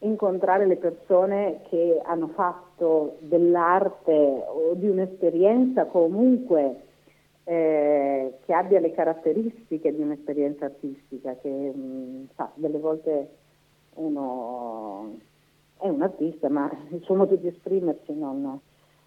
incontrare 0.00 0.66
le 0.66 0.76
persone 0.76 1.60
che 1.68 2.00
hanno 2.04 2.28
fatto 2.28 3.16
dell'arte 3.20 4.12
o 4.12 4.74
di 4.74 4.88
un'esperienza 4.88 5.86
comunque 5.86 6.82
eh, 7.44 8.38
che 8.44 8.52
abbia 8.52 8.80
le 8.80 8.92
caratteristiche 8.92 9.94
di 9.94 10.02
un'esperienza 10.02 10.64
artistica, 10.64 11.36
che 11.36 11.48
mh, 11.48 11.78
mm, 11.78 12.24
sa, 12.34 12.50
delle 12.54 12.78
volte 12.78 13.28
uno 13.94 15.14
è 15.78 15.88
un 15.88 16.02
artista, 16.02 16.48
ma 16.48 16.70
il 16.90 17.02
suo 17.02 17.14
modo 17.14 17.36
di 17.36 17.46
esprimersi 17.46 18.12
non, 18.14 18.58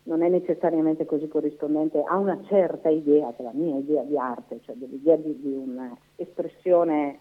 non 0.10 0.24
è 0.24 0.28
necessariamente 0.28 1.06
così 1.06 1.28
corrispondente 1.28 2.02
a 2.04 2.18
una 2.18 2.42
certa 2.48 2.90
idea, 2.90 3.32
che 3.34 3.42
è 3.42 3.44
la 3.44 3.54
mia 3.54 3.76
idea 3.76 4.02
di 4.02 4.18
arte, 4.18 4.60
cioè 4.62 4.76
dell'idea 4.76 5.16
di, 5.16 5.40
di 5.40 5.54
un'espressione 5.54 7.20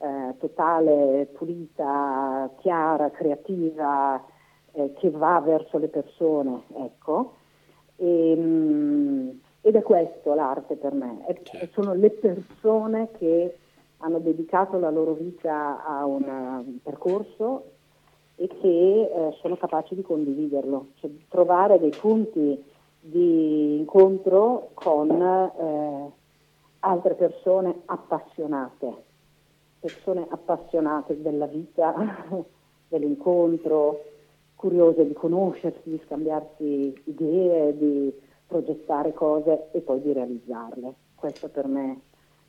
eh, 0.00 0.34
totale, 0.38 1.28
pulita, 1.34 2.50
chiara, 2.56 3.10
creativa, 3.10 4.24
eh, 4.72 4.94
che 4.94 5.10
va 5.10 5.40
verso 5.40 5.76
le 5.76 5.88
persone, 5.88 6.62
ecco. 6.74 7.34
E, 7.96 8.34
mh, 8.34 8.40
mm, 8.40 9.28
ed 9.60 9.76
è 9.76 9.82
questo 9.82 10.34
l'arte 10.34 10.76
per 10.76 10.94
me, 10.94 11.24
è, 11.26 11.38
certo. 11.42 11.82
sono 11.82 11.92
le 11.92 12.10
persone 12.10 13.10
che 13.18 13.58
hanno 13.98 14.18
dedicato 14.18 14.78
la 14.78 14.90
loro 14.90 15.12
vita 15.12 15.84
a 15.84 16.06
un 16.06 16.78
percorso 16.82 17.72
e 18.42 18.48
che 18.48 18.58
eh, 18.58 19.36
sono 19.40 19.56
capaci 19.56 19.94
di 19.94 20.02
condividerlo, 20.02 20.88
cioè 20.96 21.08
trovare 21.28 21.78
dei 21.78 21.94
punti 21.96 22.60
di 22.98 23.78
incontro 23.78 24.70
con 24.74 25.10
eh, 25.12 26.10
altre 26.80 27.14
persone 27.14 27.82
appassionate, 27.84 28.94
persone 29.78 30.26
appassionate 30.28 31.22
della 31.22 31.46
vita, 31.46 31.94
dell'incontro, 32.88 34.02
curiose 34.56 35.06
di 35.06 35.12
conoscersi, 35.12 35.88
di 35.88 36.02
scambiarsi 36.04 37.00
idee, 37.04 37.76
di 37.78 38.12
progettare 38.44 39.12
cose 39.12 39.68
e 39.70 39.80
poi 39.82 40.00
di 40.02 40.12
realizzarle. 40.12 40.94
Questo 41.14 41.48
per 41.48 41.68
me 41.68 42.00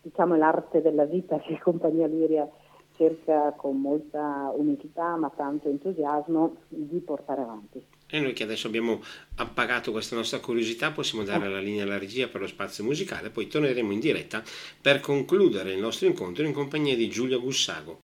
diciamo, 0.01 0.33
è 0.33 0.37
l'arte 0.37 0.81
della 0.81 1.05
vita 1.05 1.37
che 1.37 1.59
Compagnia 1.59 2.07
Liria 2.07 2.49
cerca 2.95 3.53
con 3.57 3.79
molta 3.79 4.51
umiltà 4.55 5.15
ma 5.15 5.29
tanto 5.29 5.69
entusiasmo 5.69 6.55
di 6.67 6.99
portare 6.99 7.41
avanti. 7.41 7.83
E 8.07 8.19
noi 8.19 8.33
che 8.33 8.43
adesso 8.43 8.67
abbiamo 8.67 9.01
appagato 9.35 9.91
questa 9.91 10.15
nostra 10.15 10.39
curiosità 10.39 10.91
possiamo 10.91 11.23
dare 11.23 11.49
la 11.49 11.59
linea 11.59 11.83
alla 11.83 11.97
regia 11.97 12.27
per 12.27 12.41
lo 12.41 12.47
spazio 12.47 12.83
musicale, 12.83 13.29
poi 13.29 13.47
torneremo 13.47 13.91
in 13.91 13.99
diretta 13.99 14.43
per 14.79 14.99
concludere 14.99 15.73
il 15.73 15.79
nostro 15.79 16.07
incontro 16.07 16.45
in 16.45 16.53
compagnia 16.53 16.95
di 16.95 17.09
Giulia 17.09 17.37
Gussago. 17.37 18.01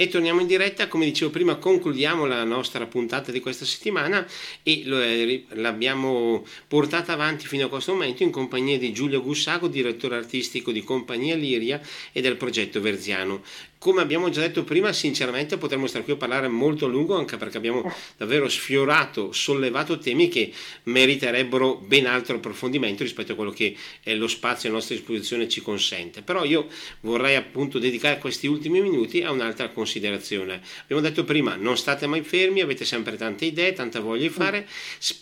E 0.00 0.06
torniamo 0.06 0.40
in 0.40 0.46
diretta, 0.46 0.86
come 0.86 1.06
dicevo 1.06 1.32
prima, 1.32 1.56
concludiamo 1.56 2.24
la 2.24 2.44
nostra 2.44 2.86
puntata 2.86 3.32
di 3.32 3.40
questa 3.40 3.64
settimana 3.64 4.24
e 4.62 4.84
eh, 4.86 5.46
l'abbiamo 5.54 6.44
portata 6.68 7.14
avanti 7.14 7.48
fino 7.48 7.66
a 7.66 7.68
questo 7.68 7.94
momento 7.94 8.22
in 8.22 8.30
compagnia 8.30 8.78
di 8.78 8.92
Giulio 8.92 9.20
Gussago, 9.20 9.66
direttore 9.66 10.14
artistico 10.14 10.70
di 10.70 10.84
Compagnia 10.84 11.34
Liria 11.34 11.80
e 12.12 12.20
del 12.20 12.36
progetto 12.36 12.80
Verziano. 12.80 13.42
Come 13.78 14.00
abbiamo 14.00 14.28
già 14.28 14.40
detto 14.40 14.64
prima, 14.64 14.92
sinceramente 14.92 15.56
potremmo 15.56 15.86
stare 15.86 16.02
qui 16.02 16.14
a 16.14 16.16
parlare 16.16 16.48
molto 16.48 16.86
a 16.86 16.88
lungo, 16.88 17.16
anche 17.16 17.36
perché 17.36 17.58
abbiamo 17.58 17.88
davvero 18.16 18.48
sfiorato, 18.48 19.30
sollevato 19.30 19.98
temi 19.98 20.26
che 20.26 20.52
meriterebbero 20.82 21.76
ben 21.76 22.06
altro 22.06 22.34
approfondimento 22.36 23.04
rispetto 23.04 23.32
a 23.32 23.34
quello 23.36 23.52
che 23.52 23.76
lo 24.02 24.26
spazio 24.26 24.68
a 24.68 24.72
nostra 24.72 24.96
disposizione 24.96 25.48
ci 25.48 25.62
consente. 25.62 26.22
Però 26.22 26.42
io 26.44 26.66
vorrei 27.02 27.36
appunto 27.36 27.78
dedicare 27.78 28.18
questi 28.18 28.48
ultimi 28.48 28.80
minuti 28.80 29.22
a 29.22 29.30
un'altra 29.30 29.68
considerazione. 29.68 30.60
Abbiamo 30.82 31.00
detto 31.00 31.22
prima, 31.22 31.54
non 31.54 31.76
state 31.76 32.08
mai 32.08 32.22
fermi, 32.22 32.60
avete 32.60 32.84
sempre 32.84 33.16
tante 33.16 33.44
idee, 33.44 33.74
tanta 33.74 34.00
voglia 34.00 34.22
di 34.22 34.28
fare. 34.28 34.66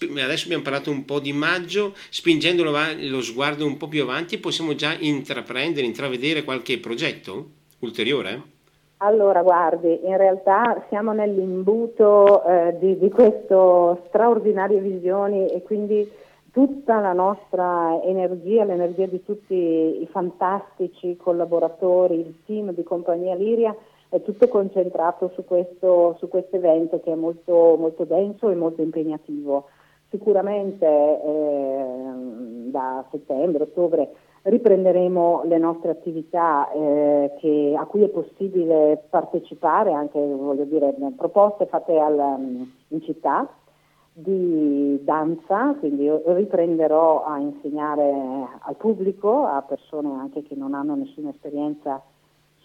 Adesso 0.01 0.45
abbiamo 0.47 0.63
parlato 0.63 0.91
un 0.91 1.05
po' 1.05 1.21
di 1.21 1.35
maggio, 1.35 1.95
spingendo 2.09 2.65
lo 2.65 3.21
sguardo 3.21 3.67
un 3.67 3.77
po' 3.77 3.89
più 3.89 4.03
avanti, 4.03 4.39
possiamo 4.39 4.75
già 4.75 4.97
intraprendere, 4.99 5.85
intravedere 5.85 6.43
qualche 6.43 6.79
progetto? 6.79 7.51
Ulteriore? 7.87 8.55
Allora, 8.99 9.43
guardi, 9.43 10.07
in 10.07 10.17
realtà 10.17 10.85
siamo 10.89 11.13
nell'imbuto 11.13 12.45
eh, 12.45 12.77
di, 12.79 12.99
di 12.99 13.11
queste 13.11 13.55
straordinarie 14.09 14.81
visioni 14.81 15.49
e 15.49 15.63
quindi 15.63 16.11
tutta 16.51 17.01
la 17.01 17.13
nostra 17.13 18.01
energia, 18.03 18.65
l'energia 18.65 19.05
di 19.05 19.23
tutti 19.23 19.55
i 19.55 20.09
fantastici 20.11 21.15
collaboratori, 21.19 22.19
il 22.19 22.35
team 22.47 22.73
di 22.73 22.83
Compagnia 22.83 23.35
Liria 23.35 23.77
è 24.09 24.23
tutto 24.23 24.49
concentrato 24.49 25.31
su 25.35 25.45
questo, 25.45 26.17
su 26.19 26.29
questo 26.29 26.57
evento 26.57 26.99
che 27.01 27.13
è 27.13 27.15
molto, 27.15 27.77
molto, 27.79 28.05
denso 28.05 28.49
e 28.49 28.55
molto 28.55 28.81
impegnativo. 28.81 29.69
Sicuramente 30.09 30.87
eh, 30.87 32.13
da 32.71 33.05
settembre, 33.11 33.65
ottobre 33.65 34.15
riprenderemo 34.47 35.43
le 35.45 35.59
nostre 35.59 35.91
attività 35.91 36.71
eh, 36.71 37.33
che, 37.39 37.75
a 37.77 37.85
cui 37.87 38.03
è 38.03 38.09
possibile 38.09 39.05
partecipare, 39.11 39.93
anche 39.93 40.21
voglio 40.21 40.65
dire, 40.65 40.95
proposte 41.17 41.67
fatte 41.67 41.99
al, 41.99 42.67
in 42.89 43.03
città 43.03 43.49
di 44.13 45.03
danza, 45.05 45.75
quindi 45.79 46.09
riprenderò 46.27 47.25
a 47.25 47.39
insegnare 47.39 48.49
al 48.61 48.77
pubblico, 48.77 49.45
a 49.45 49.63
persone 49.63 50.09
anche 50.15 50.43
che 50.43 50.55
non 50.55 50.75
hanno 50.75 50.95
nessuna 50.95 51.31
esperienza 51.31 52.01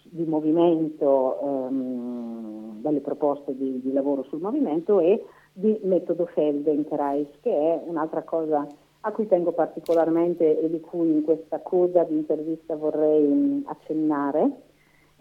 di 0.04 0.24
movimento, 0.24 1.40
ehm, 1.40 2.80
delle 2.80 3.00
proposte 3.00 3.56
di, 3.56 3.80
di, 3.82 3.92
lavoro 3.92 4.22
sul 4.24 4.40
movimento 4.40 5.00
e 5.00 5.24
di 5.52 5.78
metodo 5.82 6.26
Feldenkrais, 6.26 7.28
che 7.40 7.50
è 7.50 7.82
un'altra 7.86 8.22
cosa 8.22 8.66
a 9.04 9.12
cui 9.12 9.26
tengo 9.26 9.52
particolarmente 9.52 10.60
e 10.60 10.70
di 10.70 10.80
cui 10.80 11.10
in 11.10 11.24
questa 11.24 11.60
coda 11.60 12.04
di 12.04 12.14
intervista 12.14 12.76
vorrei 12.76 13.62
accennare. 13.66 14.50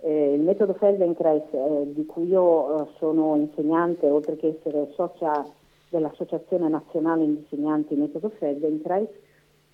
Eh, 0.02 0.34
il 0.34 0.42
metodo 0.42 0.74
Feldenkrais, 0.74 1.44
eh, 1.52 1.92
di 1.94 2.06
cui 2.06 2.28
io 2.28 2.82
eh, 2.82 2.88
sono 2.98 3.36
insegnante, 3.36 4.10
oltre 4.10 4.36
che 4.36 4.58
essere 4.60 4.90
socia 4.94 5.46
dell'Associazione 5.90 6.70
Nazionale 6.70 7.24
Insegnanti 7.24 7.96
Metodo 7.96 8.30
Feldenkrais, 8.30 9.10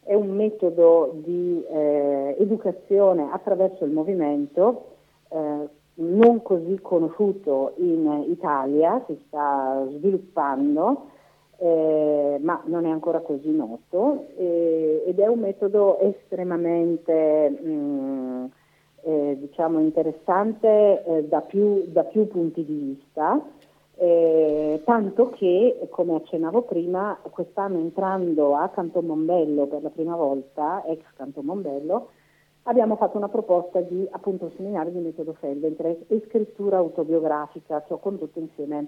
è 0.03 0.13
un 0.13 0.29
metodo 0.29 1.11
di 1.23 1.63
eh, 1.69 2.35
educazione 2.39 3.27
attraverso 3.29 3.83
il 3.83 3.91
movimento 3.91 4.95
eh, 5.29 5.69
non 5.95 6.41
così 6.41 6.79
conosciuto 6.81 7.73
in 7.77 8.25
Italia, 8.27 9.03
si 9.07 9.19
sta 9.27 9.85
sviluppando, 9.89 11.09
eh, 11.59 12.37
ma 12.41 12.61
non 12.65 12.85
è 12.85 12.89
ancora 12.89 13.19
così 13.19 13.51
noto 13.51 14.27
eh, 14.37 15.03
ed 15.07 15.19
è 15.19 15.27
un 15.27 15.39
metodo 15.39 15.99
estremamente 15.99 17.49
mh, 17.49 17.69
mm, 17.69 18.45
eh, 19.07 19.37
diciamo 19.39 19.79
interessante 19.79 21.03
eh, 21.03 21.23
da 21.27 21.41
più, 21.41 21.85
da, 21.87 22.03
più, 22.03 22.27
punti 22.27 22.65
di 22.65 22.73
vista, 22.73 23.41
eh, 23.95 24.81
tanto 24.83 25.29
che, 25.29 25.87
come 25.89 26.15
accennavo 26.15 26.63
prima, 26.63 27.17
quest'anno 27.29 27.79
entrando 27.79 28.55
a 28.55 28.67
Canton 28.67 29.05
Mombello 29.05 29.65
per 29.65 29.81
la 29.81 29.89
prima 29.89 30.15
volta, 30.15 30.83
ex 30.85 31.01
Canton 31.15 31.45
Mombello, 31.45 32.09
abbiamo 32.63 32.97
fatto 32.97 33.15
una 33.15 33.29
proposta 33.29 33.79
di 33.79 34.05
appunto 34.11 34.45
un 34.45 34.51
seminario 34.57 34.91
di 34.91 34.99
metodo 34.99 35.33
Feldenkrais 35.33 35.99
e 36.07 36.21
scrittura 36.27 36.77
autobiografica 36.77 37.81
che 37.83 37.93
ho 37.93 37.99
condotto 37.99 38.39
insieme 38.39 38.87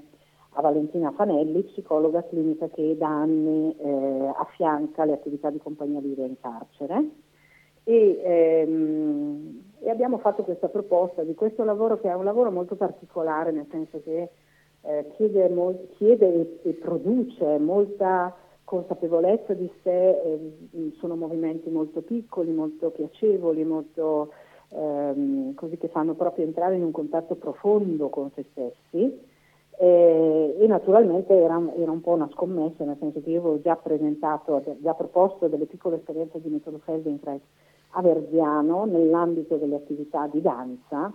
a 0.53 0.61
Valentina 0.61 1.11
Fanelli, 1.11 1.63
psicologa 1.63 2.23
clinica 2.23 2.67
che 2.69 2.95
da 2.97 3.07
anni 3.07 3.75
eh, 3.77 4.31
affianca 4.35 5.05
le 5.05 5.13
attività 5.13 5.49
di 5.49 5.59
compagnia 5.59 5.99
Liria 5.99 6.25
in 6.25 6.39
carcere. 6.39 7.09
E, 7.83 8.21
ehm, 8.23 9.63
e, 9.79 9.89
abbiamo 9.89 10.17
fatto 10.17 10.43
questa 10.43 10.67
proposta 10.67 11.23
di 11.23 11.33
questo 11.33 11.63
lavoro 11.63 11.99
che 11.99 12.09
è 12.09 12.13
un 12.13 12.23
lavoro 12.23 12.51
molto 12.51 12.75
particolare, 12.75 13.51
nel 13.51 13.67
senso 13.69 14.01
che 14.01 14.29
eh, 14.81 15.11
chiede, 15.15 15.49
mol- 15.49 15.87
chiede 15.95 16.27
e, 16.27 16.59
e 16.69 16.73
produce 16.73 17.57
molta 17.57 18.35
consapevolezza 18.63 19.53
di 19.53 19.69
sé, 19.81 20.09
eh, 20.09 20.91
sono 20.99 21.15
movimenti 21.15 21.69
molto 21.69 22.01
piccoli, 22.01 22.51
molto 22.51 22.91
piacevoli, 22.91 23.63
molto, 23.63 24.31
ehm, 24.69 25.55
così 25.55 25.77
che 25.77 25.87
fanno 25.87 26.13
proprio 26.13 26.45
entrare 26.45 26.75
in 26.75 26.83
un 26.83 26.91
contatto 26.91 27.35
profondo 27.35 28.09
con 28.09 28.29
se 28.35 28.45
stessi. 28.51 29.28
Eh, 29.81 30.57
e 30.59 30.67
naturalmente 30.67 31.33
era, 31.33 31.57
era, 31.77 31.89
un 31.89 32.01
po' 32.01 32.11
una 32.11 32.27
scommessa, 32.33 32.83
nel 32.83 32.97
senso 32.99 33.21
che 33.21 33.29
io 33.29 33.39
avevo 33.39 33.61
già 33.61 33.77
presentato, 33.77 34.61
già 34.81 34.93
proposto 34.93 35.47
delle 35.47 35.67
piccole 35.67 35.95
esperienze 35.95 36.41
di 36.41 36.49
metodo 36.49 36.79
Feldenkrais 36.79 37.39
a 37.91 38.01
Verziano 38.01 38.83
nell'ambito 38.83 39.55
delle 39.55 39.77
attività 39.77 40.27
di 40.27 40.41
danza, 40.41 41.13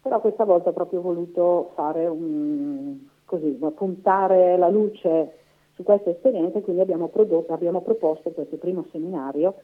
però 0.00 0.18
questa 0.22 0.46
volta 0.46 0.70
ho 0.70 0.72
proprio 0.72 1.02
voluto 1.02 1.72
fare 1.74 2.06
un, 2.06 3.00
così, 3.26 3.50
puntare 3.74 4.56
la 4.56 4.70
luce 4.70 5.32
su 5.74 5.82
questa 5.82 6.08
esperienza 6.08 6.56
e 6.56 6.62
quindi 6.62 6.80
abbiamo, 6.80 7.08
prodotto, 7.08 7.52
abbiamo 7.52 7.82
proposto 7.82 8.30
questo 8.30 8.56
primo 8.56 8.86
seminario 8.92 9.56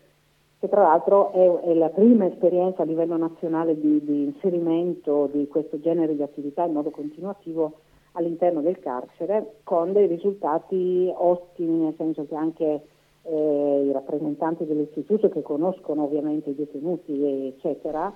che 0.58 0.68
tra 0.68 0.82
l'altro 0.82 1.32
è, 1.32 1.70
è, 1.70 1.74
la 1.74 1.88
prima 1.88 2.26
esperienza 2.26 2.82
a 2.82 2.84
livello 2.84 3.16
nazionale 3.16 3.80
di, 3.80 4.04
di, 4.04 4.24
inserimento 4.24 5.30
di 5.32 5.48
questo 5.48 5.80
genere 5.80 6.14
di 6.14 6.22
attività 6.22 6.64
in 6.64 6.74
modo 6.74 6.90
continuativo 6.90 7.78
all'interno 8.12 8.60
del 8.60 8.78
carcere 8.78 9.56
con 9.64 9.92
dei 9.92 10.06
risultati 10.06 11.10
ottimi, 11.14 11.84
nel 11.84 11.94
senso 11.96 12.26
che 12.26 12.34
anche 12.34 12.82
eh, 13.22 13.84
i 13.86 13.92
rappresentanti 13.92 14.66
dell'istituto 14.66 15.28
che 15.28 15.42
conoscono 15.42 16.04
ovviamente 16.04 16.50
i 16.50 16.54
detenuti 16.54 17.46
eccetera 17.46 18.12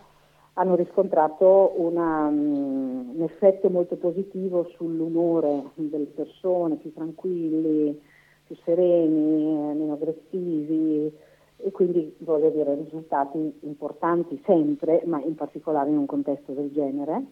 hanno 0.59 0.75
riscontrato 0.75 1.75
una, 1.77 2.27
um, 2.29 3.13
un 3.15 3.23
effetto 3.23 3.69
molto 3.69 3.97
positivo 3.97 4.71
sull'umore 4.77 5.71
delle 5.75 6.07
persone, 6.07 6.77
più 6.77 6.93
tranquilli, 6.95 8.01
più 8.45 8.57
sereni, 8.65 9.75
meno 9.75 9.93
aggressivi 9.93 11.13
e 11.59 11.71
quindi 11.73 12.15
voglio 12.19 12.51
dire 12.51 12.75
risultati 12.75 13.59
importanti 13.63 14.41
sempre, 14.47 15.03
ma 15.05 15.21
in 15.21 15.35
particolare 15.35 15.91
in 15.91 15.99
un 15.99 16.07
contesto 16.07 16.53
del 16.53 16.73
genere. 16.73 17.25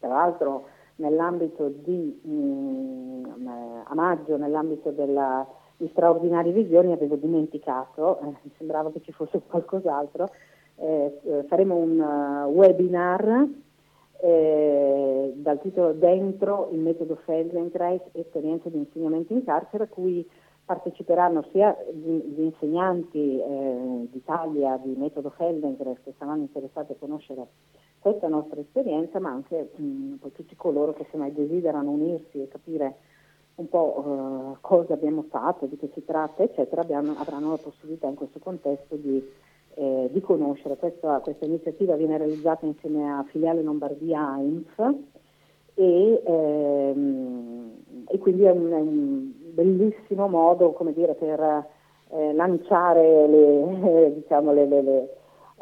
Tra 0.00 0.08
l'altro 0.08 0.66
nell'ambito 0.96 1.68
di 1.68 2.20
um, 2.24 3.82
a 3.84 3.94
maggio, 3.94 4.36
nell'ambito 4.36 4.90
della, 4.90 5.46
di 5.76 5.88
straordinarie 5.88 6.52
visioni 6.52 6.92
avevo 6.92 7.16
dimenticato, 7.16 8.20
eh, 8.20 8.26
mi 8.42 8.52
sembrava 8.56 8.90
che 8.90 9.00
ci 9.02 9.12
fosse 9.12 9.40
qualcos'altro, 9.46 10.30
eh, 10.76 11.20
eh, 11.24 11.44
faremo 11.48 11.76
un 11.76 12.00
uh, 12.00 12.48
webinar 12.50 13.48
eh, 14.20 15.32
dal 15.34 15.60
titolo 15.60 15.92
Dentro 15.92 16.68
il 16.72 16.78
metodo 16.78 17.16
Feldenkrais, 17.24 18.02
esperienze 18.12 18.70
di 18.70 18.78
insegnamento 18.78 19.32
in 19.32 19.44
carcere, 19.44 19.84
a 19.84 19.88
cui 19.88 20.26
parteciperanno 20.64 21.44
sia 21.50 21.76
gli, 21.92 22.34
gli 22.34 22.42
insegnanti 22.42 23.40
eh, 23.40 24.08
d'Italia 24.10 24.78
di 24.82 24.94
metodo 24.96 25.30
Feldenkrais 25.30 25.98
che 26.04 26.14
saranno 26.18 26.42
interessati 26.42 26.92
a 26.92 26.96
conoscere 26.98 27.46
questa 28.02 28.28
nostra 28.28 28.60
esperienza, 28.60 29.18
ma 29.20 29.30
anche 29.30 29.70
mh, 29.74 30.30
tutti 30.34 30.54
coloro 30.56 30.92
che 30.92 31.06
se 31.10 31.16
mai 31.16 31.32
desiderano 31.32 31.90
unirsi 31.90 32.42
e 32.42 32.48
capire 32.48 32.96
un 33.54 33.68
po' 33.68 34.02
uh, 34.04 34.56
cosa 34.60 34.94
abbiamo 34.94 35.24
fatto, 35.30 35.66
di 35.66 35.76
che 35.76 35.90
si 35.94 36.04
tratta, 36.04 36.42
eccetera, 36.42 36.82
abbiamo, 36.82 37.14
avranno 37.16 37.50
la 37.50 37.58
possibilità 37.62 38.08
in 38.08 38.14
questo 38.14 38.38
contesto 38.38 38.96
di 38.96 39.22
eh, 39.74 40.08
di 40.10 40.20
conoscere. 40.20 40.76
Questa, 40.76 41.20
questa, 41.20 41.44
iniziativa 41.46 41.96
viene 41.96 42.18
realizzata 42.18 42.66
insieme 42.66 43.10
a 43.10 43.24
Filiale 43.28 43.62
Lombardia 43.62 44.32
AIMF 44.34 44.94
e, 45.74 46.22
ehm, 46.24 47.72
e 48.08 48.18
quindi 48.18 48.42
è 48.44 48.50
un, 48.50 48.70
è 48.70 48.80
un, 48.80 49.32
bellissimo 49.52 50.28
modo 50.28 50.76
dire, 50.94 51.14
per 51.14 51.66
eh, 52.10 52.32
lanciare 52.32 53.26
le, 53.26 54.06
eh, 54.06 54.14
diciamo, 54.20 54.52
le, 54.52 54.66
le, 54.66 54.82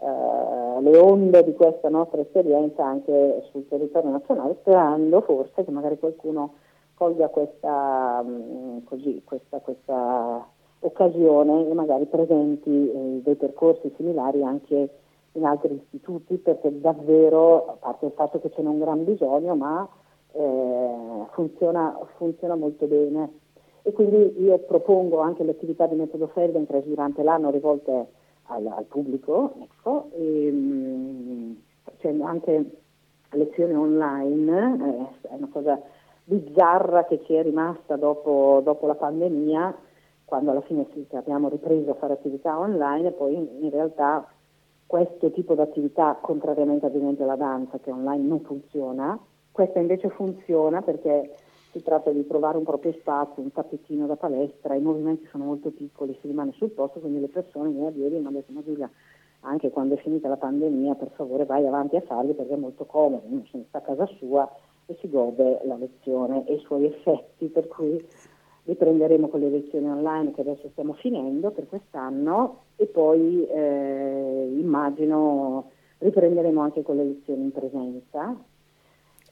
uh, 0.00 0.80
le, 0.82 0.98
onde 0.98 1.44
di 1.44 1.54
questa 1.54 1.88
nostra 1.88 2.20
esperienza 2.20 2.84
anche 2.84 3.44
sul 3.50 3.66
territorio 3.68 4.10
nazionale, 4.10 4.56
sperando 4.60 5.20
forse 5.20 5.64
che 5.64 5.70
magari 5.70 5.98
qualcuno 5.98 6.54
colga 6.94 7.28
questa, 7.28 8.22
mm, 8.22 8.78
così, 8.84 9.22
questa, 9.24 9.58
questa 9.60 10.46
occasione 10.80 11.68
e 11.68 11.74
magari 11.74 12.06
presenti 12.06 12.90
eh, 12.90 13.20
dei 13.22 13.34
percorsi 13.36 13.92
similari 13.96 14.42
anche 14.42 14.88
in 15.32 15.44
altri 15.44 15.74
istituti 15.74 16.36
perché 16.36 16.80
davvero, 16.80 17.66
a 17.68 17.76
parte 17.78 18.06
il 18.06 18.12
fatto 18.12 18.40
che 18.40 18.50
ce 18.50 18.62
n'è 18.62 18.68
un 18.68 18.78
gran 18.78 19.04
bisogno, 19.04 19.54
ma 19.54 19.88
eh, 20.32 21.26
funziona, 21.30 21.98
funziona, 22.16 22.54
molto 22.56 22.86
bene. 22.86 23.38
E 23.82 23.92
quindi 23.92 24.42
io 24.42 24.58
propongo 24.58 25.20
anche 25.20 25.42
le 25.42 25.52
attività 25.52 25.86
di 25.86 25.94
metodo 25.94 26.26
Feldenkrais 26.28 26.84
durante 26.84 27.22
l'anno 27.22 27.50
rivolte 27.50 28.08
al, 28.50 28.66
al 28.66 28.84
pubblico, 28.84 29.54
ecco, 29.60 30.10
e, 30.12 30.50
mh, 30.50 31.56
facendo 31.82 32.24
anche 32.24 32.70
lezioni 33.30 33.74
online, 33.74 35.08
eh, 35.22 35.28
è 35.28 35.34
una 35.34 35.48
cosa 35.50 35.80
bizzarra 36.24 37.04
che 37.06 37.22
ci 37.24 37.34
è 37.34 37.42
rimasta 37.42 37.96
dopo, 37.96 38.60
dopo 38.62 38.86
la 38.86 38.94
pandemia, 38.94 39.76
quando 40.24 40.50
alla 40.50 40.60
fine 40.60 40.86
sì, 40.92 41.06
abbiamo 41.16 41.48
ripreso 41.48 41.90
a 41.90 41.94
fare 41.94 42.12
attività 42.12 42.56
online 42.56 43.10
poi 43.10 43.34
in, 43.34 43.70
realtà 43.70 44.28
questo 44.86 45.30
tipo 45.32 45.54
di 45.54 45.60
attività, 45.60 46.18
contrariamente 46.20 46.86
ad 46.86 46.94
esempio 46.94 47.24
alla 47.24 47.36
danza 47.36 47.78
che 47.78 47.90
online 47.90 48.26
non 48.26 48.40
funziona, 48.40 49.18
questa 49.50 49.80
invece 49.80 50.08
funziona 50.10 50.82
perché 50.82 51.34
si 51.72 51.82
tratta 51.82 52.10
di 52.10 52.26
trovare 52.26 52.58
un 52.58 52.64
proprio 52.64 52.92
spazio, 52.92 53.42
un 53.42 53.52
tappetino 53.52 54.06
da 54.06 54.16
palestra, 54.16 54.74
i 54.74 54.80
movimenti 54.80 55.26
sono 55.30 55.44
molto 55.44 55.70
piccoli, 55.70 56.16
si 56.20 56.26
rimane 56.26 56.52
sul 56.52 56.70
posto, 56.70 57.00
quindi 57.00 57.20
le 57.20 57.28
persone 57.28 57.68
mi 57.68 57.80
ieri 57.80 58.18
mi 58.18 58.26
hanno 58.26 58.30
detto 58.30 58.52
ma 58.52 58.62
Giulia, 58.62 58.90
anche 59.40 59.70
quando 59.70 59.94
è 59.94 59.98
finita 59.98 60.28
la 60.28 60.36
pandemia, 60.36 60.94
per 60.94 61.10
favore 61.14 61.44
vai 61.44 61.66
avanti 61.66 61.96
a 61.96 62.02
farli 62.02 62.34
perché 62.34 62.54
è 62.54 62.58
molto 62.58 62.84
comodo, 62.84 63.22
uno 63.26 63.44
sta 63.68 63.78
a 63.78 63.82
casa 63.82 64.06
sua 64.18 64.50
e 64.86 64.96
si 65.00 65.08
gode 65.08 65.60
la 65.64 65.76
lezione 65.76 66.46
e 66.46 66.54
i 66.54 66.60
suoi 66.60 66.86
effetti, 66.86 67.46
per 67.46 67.68
cui 67.68 68.04
riprenderemo 68.64 69.28
con 69.28 69.40
le 69.40 69.48
lezioni 69.48 69.88
online 69.88 70.32
che 70.32 70.42
adesso 70.42 70.68
stiamo 70.70 70.92
finendo 70.94 71.50
per 71.50 71.68
quest'anno 71.68 72.62
e 72.76 72.86
poi 72.86 73.46
eh, 73.46 74.56
immagino 74.58 75.70
riprenderemo 75.98 76.60
anche 76.60 76.82
con 76.82 76.96
le 76.96 77.04
lezioni 77.04 77.42
in 77.42 77.52
presenza. 77.52 78.36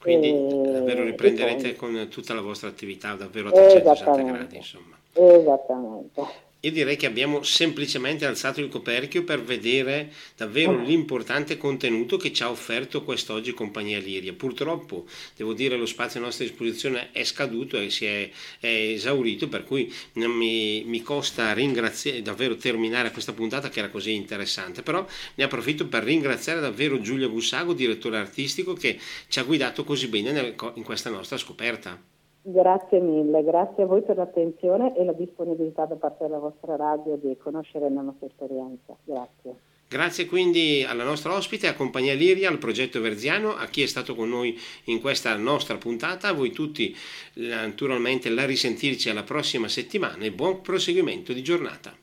Quindi 0.00 0.28
e, 0.28 0.72
davvero 0.72 1.02
riprenderete 1.04 1.74
con 1.76 2.08
tutta 2.10 2.34
la 2.34 2.40
vostra 2.40 2.68
attività 2.68 3.14
davvero 3.14 3.48
a 3.48 3.52
360 3.52 4.22
gradi 4.22 4.56
insomma. 4.56 4.96
Esattamente. 5.12 6.46
Io 6.62 6.72
direi 6.72 6.96
che 6.96 7.06
abbiamo 7.06 7.44
semplicemente 7.44 8.26
alzato 8.26 8.60
il 8.60 8.68
coperchio 8.68 9.22
per 9.22 9.44
vedere 9.44 10.12
davvero 10.36 10.72
mm. 10.72 10.84
l'importante 10.86 11.56
contenuto 11.56 12.16
che 12.16 12.32
ci 12.32 12.42
ha 12.42 12.50
offerto 12.50 13.04
quest'oggi 13.04 13.54
Compagnia 13.54 14.00
Liria. 14.00 14.32
Purtroppo, 14.32 15.06
devo 15.36 15.52
dire, 15.52 15.76
lo 15.76 15.86
spazio 15.86 16.18
a 16.18 16.24
nostra 16.24 16.44
disposizione 16.44 17.12
è 17.12 17.22
scaduto 17.22 17.78
e 17.78 17.90
si 17.90 18.06
è, 18.06 18.28
è 18.58 18.66
esaurito, 18.66 19.46
per 19.46 19.62
cui 19.62 19.92
mi, 20.14 20.82
mi 20.84 21.00
costa 21.00 21.52
ringraziare, 21.52 22.22
davvero 22.22 22.56
terminare 22.56 23.12
questa 23.12 23.32
puntata 23.32 23.68
che 23.68 23.78
era 23.78 23.88
così 23.88 24.14
interessante. 24.14 24.82
Però 24.82 25.06
ne 25.36 25.44
approfitto 25.44 25.86
per 25.86 26.02
ringraziare 26.02 26.58
davvero 26.58 27.00
Giulia 27.00 27.28
Bussago, 27.28 27.72
direttore 27.72 28.18
artistico, 28.18 28.72
che 28.72 28.98
ci 29.28 29.38
ha 29.38 29.44
guidato 29.44 29.84
così 29.84 30.08
bene 30.08 30.32
nel, 30.32 30.56
in 30.74 30.82
questa 30.82 31.08
nostra 31.08 31.36
scoperta. 31.36 32.07
Grazie 32.50 32.98
mille, 33.00 33.44
grazie 33.44 33.82
a 33.82 33.86
voi 33.86 34.00
per 34.00 34.16
l'attenzione 34.16 34.96
e 34.96 35.04
la 35.04 35.12
disponibilità 35.12 35.84
da 35.84 35.96
parte 35.96 36.24
della 36.24 36.38
vostra 36.38 36.76
radio 36.76 37.16
di 37.16 37.36
conoscere 37.36 37.90
la 37.90 38.00
nostra 38.00 38.26
esperienza. 38.26 38.96
Grazie. 39.04 39.56
Grazie 39.86 40.24
quindi 40.24 40.82
alla 40.82 41.04
nostra 41.04 41.34
ospite, 41.34 41.66
a 41.66 41.74
Compagnia 41.74 42.14
Liria, 42.14 42.48
al 42.48 42.56
progetto 42.56 43.02
Verziano, 43.02 43.54
a 43.54 43.66
chi 43.66 43.82
è 43.82 43.86
stato 43.86 44.14
con 44.14 44.30
noi 44.30 44.58
in 44.84 44.98
questa 45.02 45.36
nostra 45.36 45.76
puntata, 45.76 46.28
a 46.28 46.32
voi 46.32 46.50
tutti 46.50 46.96
naturalmente 47.34 48.30
la 48.30 48.46
risentirci 48.46 49.10
alla 49.10 49.24
prossima 49.24 49.68
settimana 49.68 50.24
e 50.24 50.32
buon 50.32 50.62
proseguimento 50.62 51.34
di 51.34 51.42
giornata. 51.42 51.98